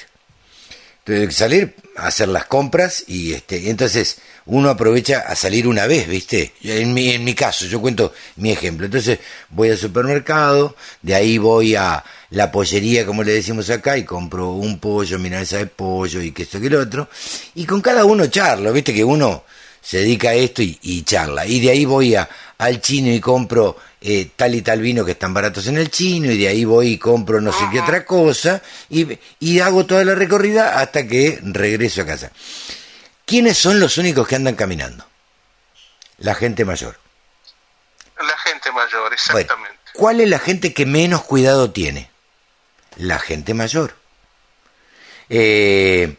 [1.04, 4.20] Tuve que salir a hacer las compras y este, entonces
[4.52, 6.52] uno aprovecha a salir una vez, ¿viste?
[6.62, 8.86] En mi, en mi caso, yo cuento mi ejemplo.
[8.86, 14.04] Entonces voy al supermercado, de ahí voy a la pollería, como le decimos acá, y
[14.04, 17.08] compro un pollo, milanesa de pollo y que esto que el otro.
[17.56, 18.94] Y con cada uno charlo, ¿viste?
[18.94, 19.46] Que uno
[19.82, 21.46] se dedica a esto y, charla.
[21.48, 22.28] Y de ahí voy a,
[22.58, 26.30] al chino y compro eh, tal y tal vino que están baratos en el chino,
[26.30, 30.04] y de ahí voy y compro no sé qué otra cosa, y, y hago toda
[30.04, 32.32] la recorrida hasta que regreso a casa.
[33.32, 35.06] ¿Quiénes son los únicos que andan caminando?
[36.18, 37.00] La gente mayor.
[38.18, 39.78] La gente mayor, exactamente.
[39.94, 42.10] ¿Cuál es la gente que menos cuidado tiene?
[42.98, 43.96] La gente mayor.
[45.30, 46.14] Eh,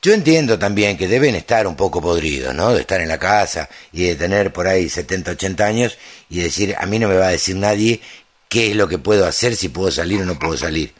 [0.00, 2.72] yo entiendo también que deben estar un poco podridos, ¿no?
[2.72, 5.98] De estar en la casa y de tener por ahí 70, 80 años
[6.30, 8.00] y decir, a mí no me va a decir nadie
[8.48, 10.94] qué es lo que puedo hacer, si puedo salir o no puedo salir.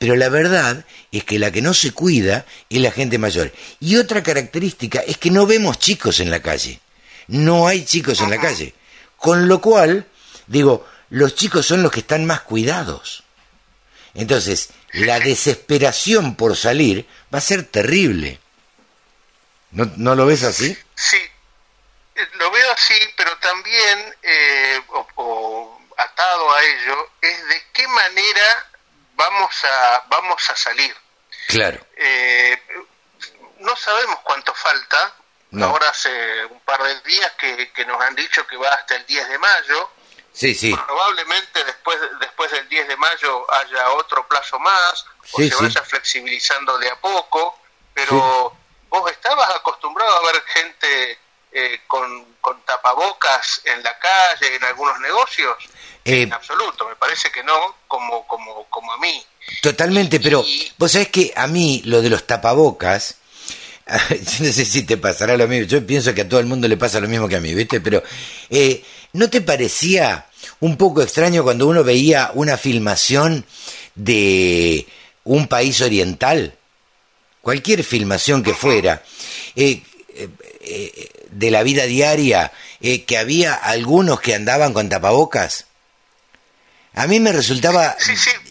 [0.00, 3.52] Pero la verdad es que la que no se cuida es la gente mayor.
[3.80, 6.80] Y otra característica es que no vemos chicos en la calle.
[7.26, 8.72] No hay chicos en la calle.
[9.18, 10.06] Con lo cual,
[10.46, 13.24] digo, los chicos son los que están más cuidados.
[14.14, 18.40] Entonces, la desesperación por salir va a ser terrible.
[19.72, 20.74] ¿No, no lo ves así?
[20.94, 21.20] Sí,
[22.14, 24.80] eh, lo veo así, pero también, eh,
[25.16, 28.69] o, atado a ello, es de qué manera
[29.20, 30.96] vamos a, vamos a salir.
[31.48, 31.78] Claro.
[31.96, 32.58] Eh,
[33.58, 35.16] no sabemos cuánto falta.
[35.60, 39.04] Ahora hace un par de días que, que nos han dicho que va hasta el
[39.04, 39.90] 10 de mayo.
[40.32, 40.72] Sí, sí.
[40.72, 46.78] Probablemente después, después del 10 de mayo haya otro plazo más, o se vaya flexibilizando
[46.78, 47.58] de a poco,
[47.92, 48.56] pero
[48.88, 51.18] vos estabas acostumbrado a ver gente
[51.50, 55.56] eh, con, con, tapabocas en la calle, en algunos negocios.
[56.04, 57.52] Eh, en absoluto, me parece que no,
[57.86, 59.22] como, como, como a mí.
[59.62, 60.44] Totalmente, pero
[60.78, 63.16] vos sabés que a mí lo de los tapabocas,
[64.10, 66.68] yo no sé si te pasará lo mismo, yo pienso que a todo el mundo
[66.68, 67.80] le pasa lo mismo que a mí, ¿viste?
[67.80, 68.02] Pero
[68.48, 68.82] eh,
[69.12, 70.26] ¿no te parecía
[70.60, 73.44] un poco extraño cuando uno veía una filmación
[73.94, 74.86] de
[75.24, 76.54] un país oriental?
[77.42, 79.02] Cualquier filmación que fuera,
[79.56, 79.82] eh,
[80.14, 85.66] eh, de la vida diaria, que había algunos que andaban con tapabocas.
[87.00, 87.96] A mí me resultaba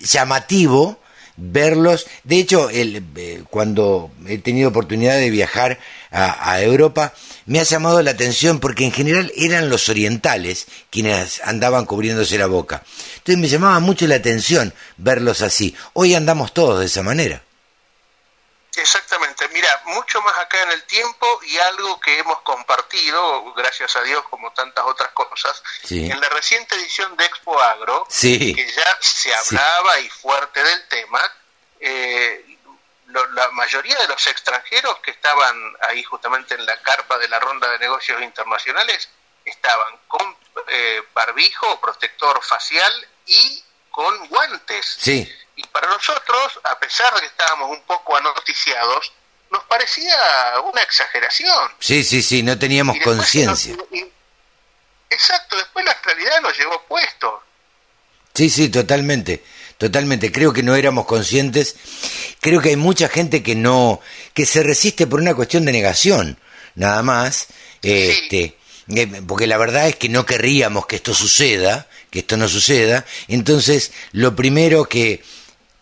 [0.01, 0.99] llamativo
[1.37, 2.07] verlos.
[2.23, 5.77] De hecho, el, eh, cuando he tenido oportunidad de viajar
[6.09, 7.13] a, Europa,
[7.45, 12.47] me ha llamado la atención porque en general eran los orientales quienes andaban cubriéndose la
[12.47, 12.81] boca.
[13.17, 15.75] Entonces me llamaba mucho la atención verlos así.
[15.93, 17.43] Hoy andamos todos de esa manera.
[18.81, 24.01] Exactamente, mira, mucho más acá en el tiempo y algo que hemos compartido, gracias a
[24.01, 29.33] Dios, como tantas otras cosas, en la reciente edición de Expo Agro, que ya se
[29.33, 31.21] hablaba y fuerte del tema,
[31.79, 32.57] eh,
[33.07, 35.55] la mayoría de los extranjeros que estaban
[35.87, 39.09] ahí justamente en la carpa de la ronda de negocios internacionales
[39.45, 40.35] estaban con
[40.67, 43.63] eh, barbijo, protector facial y
[43.99, 44.95] con guantes.
[44.97, 45.29] Sí.
[45.57, 49.11] Y para nosotros, a pesar de que estábamos un poco anoticiados,
[49.51, 50.15] nos parecía
[50.71, 51.69] una exageración.
[51.79, 53.75] Sí, sí, sí, no teníamos conciencia.
[55.09, 57.43] Exacto, después la realidad nos llevó puesto.
[58.33, 59.43] Sí, sí, totalmente,
[59.77, 60.31] totalmente.
[60.31, 61.75] Creo que no éramos conscientes.
[62.39, 63.99] Creo que hay mucha gente que no,
[64.33, 66.39] que se resiste por una cuestión de negación,
[66.75, 67.47] nada más.
[67.81, 68.55] Este,
[68.95, 73.05] eh, porque la verdad es que no querríamos que esto suceda, que esto no suceda.
[73.27, 75.23] Entonces, lo primero que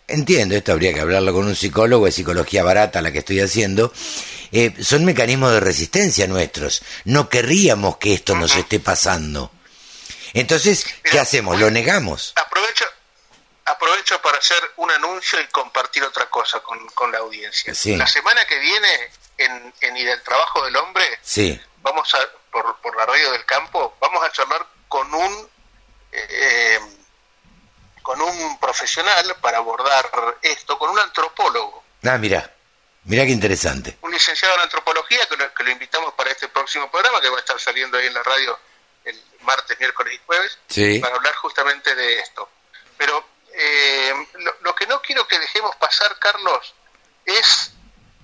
[0.07, 3.93] entiendo, esto habría que hablarlo con un psicólogo, es psicología barata la que estoy haciendo,
[4.51, 6.81] eh, son mecanismos de resistencia nuestros.
[7.05, 9.51] No querríamos que esto nos esté pasando.
[10.33, 11.59] Entonces, ¿qué hacemos?
[11.59, 12.33] ¿Lo negamos?
[12.35, 12.85] Aprovecho,
[13.65, 17.73] aprovecho para hacer un anuncio y compartir otra cosa con, la audiencia.
[17.97, 21.59] La semana que viene, en, en Y del Trabajo del Hombre, sí.
[21.81, 22.19] vamos a,
[22.51, 25.49] por, por la radio del campo, vamos a charlar con un...
[26.11, 26.79] Eh,
[28.07, 30.09] con un profesional para abordar
[30.41, 31.83] esto, con un antropólogo.
[32.05, 32.49] Ah, mira,
[33.03, 33.97] mira qué interesante.
[34.01, 37.59] Un licenciado en antropología que lo, invitamos para este próximo programa que va a estar
[37.59, 38.57] saliendo ahí en la radio
[39.03, 40.57] el martes, miércoles y jueves,
[41.01, 42.49] para hablar justamente de esto.
[42.97, 44.13] Pero eh,
[44.61, 46.75] lo, que no quiero que dejemos pasar, Carlos,
[47.25, 47.71] es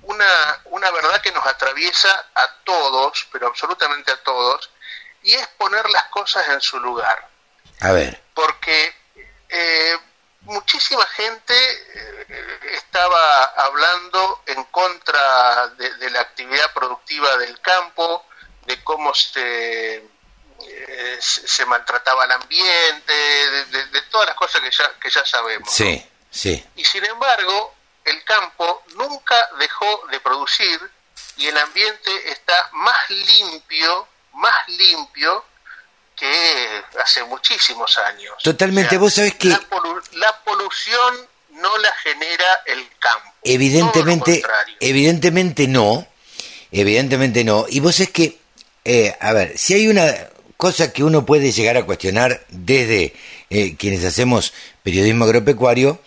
[0.03, 4.69] una, una verdad que nos atraviesa a todos, pero absolutamente a todos,
[5.23, 7.32] y es poner las cosas en su lugar.
[7.83, 8.21] A ver.
[8.33, 8.95] Porque
[9.49, 9.97] eh,
[10.41, 18.25] muchísima gente eh, estaba hablando en contra de, la actividad productiva del campo,
[18.65, 25.09] de cómo se, eh, se maltrataba el ambiente, de, todas las cosas que ya, que
[25.09, 25.69] ya sabemos.
[25.69, 26.65] Sí, sí.
[26.77, 27.75] Y sin embargo,
[28.05, 30.79] el campo nunca dejó de producir
[31.35, 35.43] y el ambiente está más limpio, más limpio
[36.15, 38.33] que hace muchísimos años.
[38.43, 39.49] Totalmente, vos sabés que...
[39.49, 39.59] La,
[40.43, 43.33] polución no la genera el campo.
[43.43, 44.43] Evidentemente,
[44.79, 46.07] evidentemente no,
[46.71, 47.65] evidentemente no.
[47.69, 48.39] Y vos es que,
[48.85, 50.13] eh, a ver, si hay una
[50.57, 53.13] cosa que uno puede llegar a cuestionar desde
[53.49, 55.99] eh, quienes hacemos periodismo agropecuario,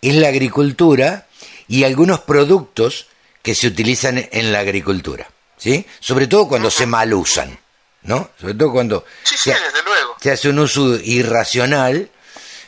[0.00, 1.26] es la agricultura
[1.66, 3.06] y algunos productos
[3.42, 5.86] que se utilizan en la agricultura, ¿sí?
[6.00, 7.58] Sobre todo cuando se mal usan,
[8.08, 8.30] ¿no?
[8.40, 9.52] Sobre todo cuando se,
[10.30, 12.08] hace un uso irracional,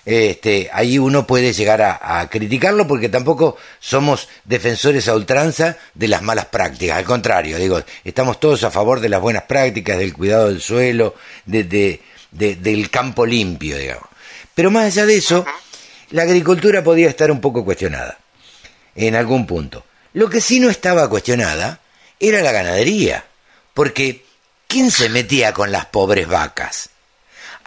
[0.04, 6.22] este, ahí uno puede llegar a, criticarlo porque tampoco somos defensores a ultranza de las
[6.22, 10.48] malas prácticas, al contrario, digo, estamos todos a favor de las buenas prácticas, del cuidado
[10.48, 11.14] del suelo,
[11.46, 14.08] de, del campo limpio, digamos.
[14.54, 15.46] Pero más allá de eso,
[16.10, 18.18] la agricultura podía estar un poco cuestionada
[18.94, 19.84] en algún punto.
[20.12, 21.80] Lo que sí no estaba cuestionada
[22.18, 23.24] era la ganadería,
[23.72, 24.24] porque
[24.70, 26.90] ¿quién se metía con las pobres vacas?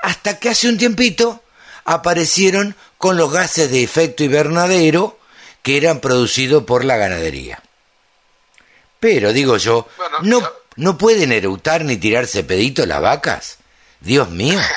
[0.02, 1.44] Hasta que hace un tiempito
[1.84, 5.20] aparecieron con los gases de efecto invernadero
[5.62, 7.62] que eran producidos por la ganadería.
[9.00, 9.88] Pero, digo yo,
[10.22, 13.58] ¿no, ¿no pueden eructar ni tirarse pedito las vacas?
[14.00, 14.60] Dios mío.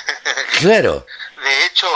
[0.59, 1.05] Claro.
[1.45, 1.87] De hecho,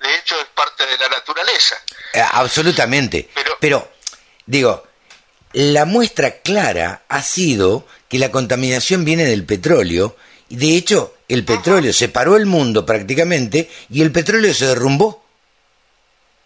[0.00, 1.76] de hecho es parte de la naturaleza.
[2.12, 3.30] Eh, absolutamente.
[3.60, 3.92] Pero,
[4.44, 4.88] digo,
[5.52, 10.16] la muestra clara ha sido que la contaminación viene del petróleo
[10.48, 15.24] y de hecho el petróleo separó el mundo prácticamente y el petróleo se derrumbó.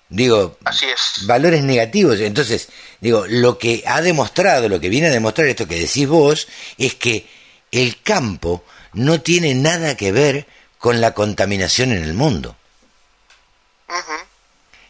[0.09, 1.27] Digo, Así es.
[1.27, 2.21] valores negativos.
[2.21, 2.69] Entonces,
[3.01, 6.95] digo, lo que ha demostrado, lo que viene a demostrar esto que decís vos, es
[6.95, 7.27] que
[7.71, 10.47] el campo no tiene nada que ver
[10.79, 12.57] con la contaminación en el mundo.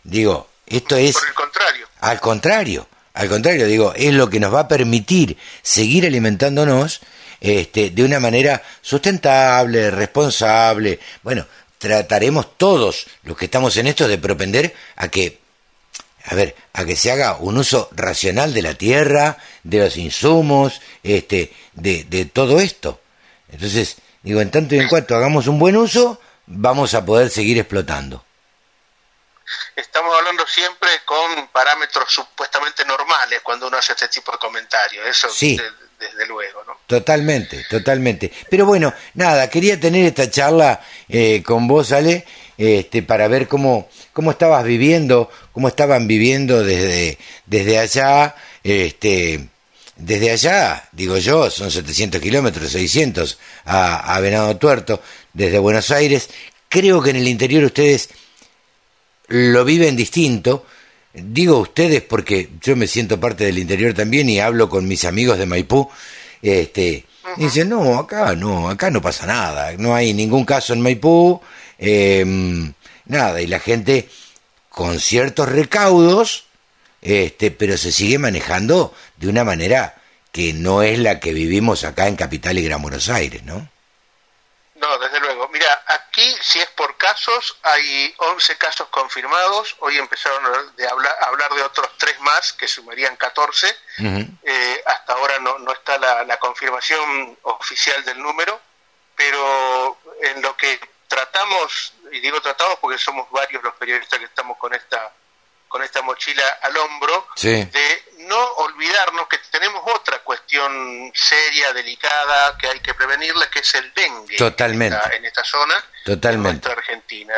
[0.04, 1.14] Digo, esto es...
[1.14, 1.88] Por el contrario.
[2.00, 7.00] Al contrario, al contrario, digo, es lo que nos va a permitir seguir alimentándonos
[7.40, 10.98] este, de una manera sustentable, responsable.
[11.22, 11.46] Bueno,
[11.78, 15.40] trataremos todos los que estamos en esto de propender a que,
[16.24, 20.80] a ver, a que se haga un uso racional de la tierra, de los insumos,
[21.02, 23.00] este, de, de todo esto.
[23.50, 27.58] Entonces, digo, en tanto y en cuanto hagamos un buen uso, vamos a poder seguir
[27.58, 28.24] explotando
[29.82, 35.28] estamos hablando siempre con parámetros supuestamente normales cuando uno hace este tipo de comentarios, eso
[35.28, 35.60] sí.
[35.98, 36.78] desde luego, ¿no?
[36.86, 38.32] Totalmente, totalmente.
[38.48, 42.24] Pero bueno, nada, quería tener esta charla eh, con vos, Ale,
[42.56, 49.48] este, para ver cómo, cómo estabas viviendo, cómo estaban viviendo desde, desde allá, este,
[49.96, 55.02] desde allá, digo yo, son 700 kilómetros, 600 a, a Venado Tuerto,
[55.32, 56.30] desde Buenos Aires.
[56.68, 58.08] Creo que en el interior ustedes
[59.32, 60.66] lo viven distinto.
[61.14, 65.38] Digo ustedes porque yo me siento parte del interior también y hablo con mis amigos
[65.38, 65.90] de Maipú.
[66.42, 67.04] Este,
[67.36, 71.40] dicen, no, acá no, acá no pasa nada, no hay ningún caso en Maipú,
[71.78, 72.72] em,
[73.06, 74.08] nada, y la gente
[74.68, 76.46] con ciertos recaudos,
[77.00, 79.94] este, pero se sigue manejando de una manera
[80.32, 83.68] que no es la que vivimos acá en Capital y Gran Buenos Aires, ¿no?
[84.76, 85.48] No, desde luego.
[86.12, 89.74] Aquí si es por casos, hay 11 casos confirmados.
[89.78, 93.74] Hoy empezaron a hablar, de otros tres más, que sumarían 14.
[94.44, 98.60] Eh, hasta ahora no, no está la, la, confirmación oficial del número,
[99.16, 104.58] pero en lo que tratamos, y digo tratamos porque somos varios los periodistas que estamos
[104.58, 105.14] con esta
[105.72, 110.21] con esta mochila al hombro, de no olvidarnos que tenemos otra
[110.52, 114.98] cuestión seria, delicada, que hay que prevenirla, que es el dengue Totalmente.
[115.16, 115.74] En, esta, zona,
[116.04, 116.68] Totalmente.
[116.68, 117.34] en Argentina.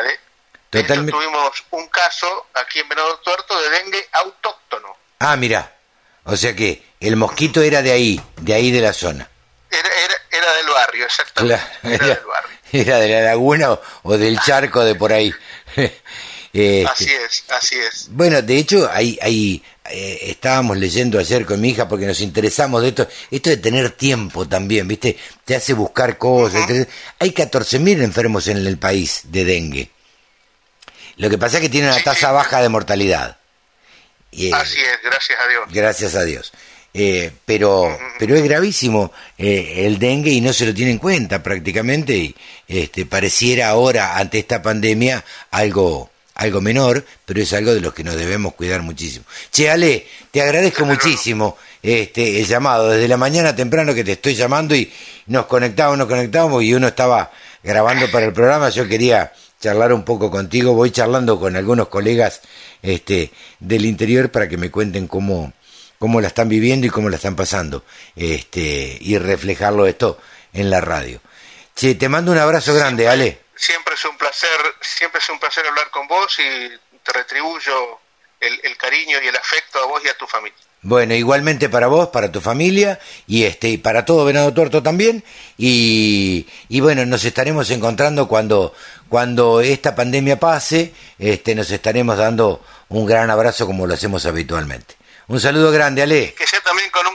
[0.71, 4.97] De, tuvimos un caso aquí en Venado Tuerto de dengue autóctono.
[5.19, 5.73] Ah, mira,
[6.25, 9.29] o sea que el mosquito era de ahí, de ahí de la zona.
[9.71, 9.89] Era,
[10.31, 11.63] era, del barrio, exactamente.
[11.83, 12.55] era, del barrio.
[12.71, 15.33] Era de la laguna o del charco de por ahí.
[16.89, 18.07] Así es, así es.
[18.11, 19.61] Bueno, de hecho, ahí, ahí
[19.91, 23.91] eh, estábamos leyendo ayer con mi hija porque nos interesamos de esto, esto de tener
[23.91, 25.17] tiempo también, ¿viste?
[25.43, 26.67] Te hace buscar cosas.
[27.19, 29.89] Hay 14.000 enfermos en el país de dengue.
[31.17, 33.37] Lo que pasa es que tiene una tasa baja de mortalidad.
[34.31, 35.65] así es, gracias a Dios.
[35.71, 36.51] Gracias a Dios.
[36.97, 41.43] Eh, pero, pero es gravísimo eh, el dengue y no se lo tiene en cuenta
[41.43, 42.35] prácticamente y
[42.69, 45.21] este, pareciera ahora ante esta pandemia
[45.51, 49.25] algo, algo menor, pero es algo de los que nos debemos cuidar muchísimo.
[49.51, 52.89] Che, Ale, te agradezco muchísimo este, el llamado.
[52.89, 54.91] Desde la mañana temprano que te estoy llamando y
[55.27, 57.31] nos conectamos, nos conectamos y uno estaba
[57.63, 62.41] grabando para el programa, yo quería charlar un poco contigo, voy charlando con algunos colegas
[62.83, 65.53] este, del interior para que me cuenten cómo,
[65.97, 67.83] cómo la están viviendo y cómo la están pasando,
[68.15, 70.19] este, y reflejarlo esto
[70.53, 71.21] en la radio.
[71.75, 73.44] Che, te mando un abrazo grande, Ale.
[73.55, 74.49] Siempre es un placer,
[74.81, 76.69] siempre es un placer hablar con vos y
[77.03, 77.99] te retribuyo
[78.39, 80.57] el, el cariño y el afecto a vos y a tu familia.
[80.81, 85.23] Bueno, igualmente para vos, para tu familia y este y para todo Venado Tuerto también
[85.57, 88.75] y, y bueno, nos estaremos encontrando cuando
[89.09, 94.95] cuando esta pandemia pase, este nos estaremos dando un gran abrazo como lo hacemos habitualmente.
[95.27, 96.35] Un saludo grande, Ale.
[96.35, 97.14] Que sea también con un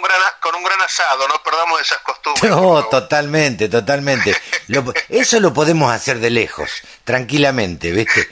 [0.61, 2.50] un gran asado, no perdamos esas costumbres.
[2.50, 4.36] No, totalmente, totalmente.
[5.08, 6.70] eso lo podemos hacer de lejos,
[7.04, 8.28] tranquilamente, ¿viste?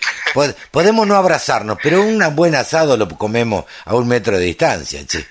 [0.71, 5.27] podemos no abrazarnos, pero un buen asado lo comemos a un metro de distancia, che.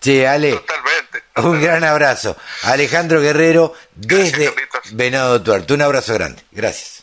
[0.00, 0.52] Che, Ale.
[0.52, 1.24] Totalmente.
[1.36, 2.36] Un gran abrazo.
[2.62, 4.54] Alejandro Guerrero desde
[4.92, 5.74] Venado Tuerto.
[5.74, 6.42] Un abrazo grande.
[6.52, 7.00] Gracias.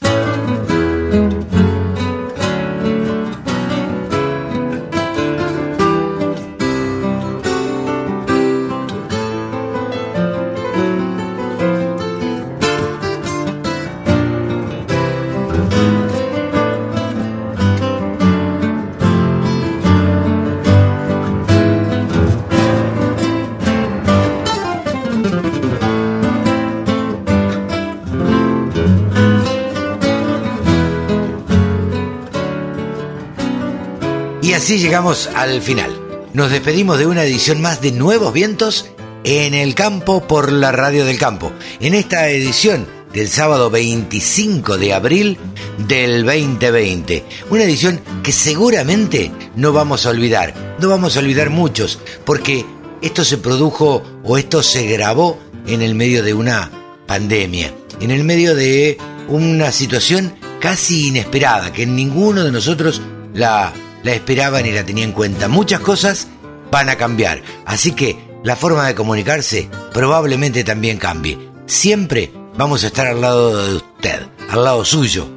[34.64, 35.91] Así llegamos al final.
[36.32, 38.86] Nos despedimos de una edición más de Nuevos Vientos
[39.26, 41.51] en el campo por la radio del campo.
[41.82, 45.38] En esta edición del sábado 25 de abril
[45.80, 47.26] del 2020.
[47.49, 50.53] Una edición que seguramente no vamos a olvidar.
[50.80, 52.66] No vamos a olvidar muchos, porque
[53.01, 56.72] esto se produjo o esto se grabó en el medio de una
[57.05, 58.97] pandemia, en el medio de
[59.28, 63.01] una situación casi inesperada, que ninguno de nosotros
[63.34, 63.74] la
[64.04, 65.47] la esperaban y la tenía en cuenta.
[65.47, 66.28] Muchas cosas
[66.72, 71.39] van a cambiar, así que la forma de comunicarse probablemente también cambie.
[71.66, 75.28] Siempre vamos a estar al lado de usted, al lado suyo.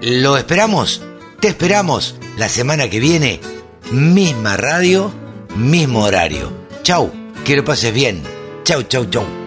[0.00, 1.02] ¿Lo esperamos?
[1.40, 3.40] Te esperamos la semana que viene,
[3.90, 5.12] misma radio,
[5.56, 6.52] mismo horario.
[6.82, 7.12] Chau,
[7.44, 8.22] que lo pases bien.
[8.64, 9.45] Chau, chau, chau.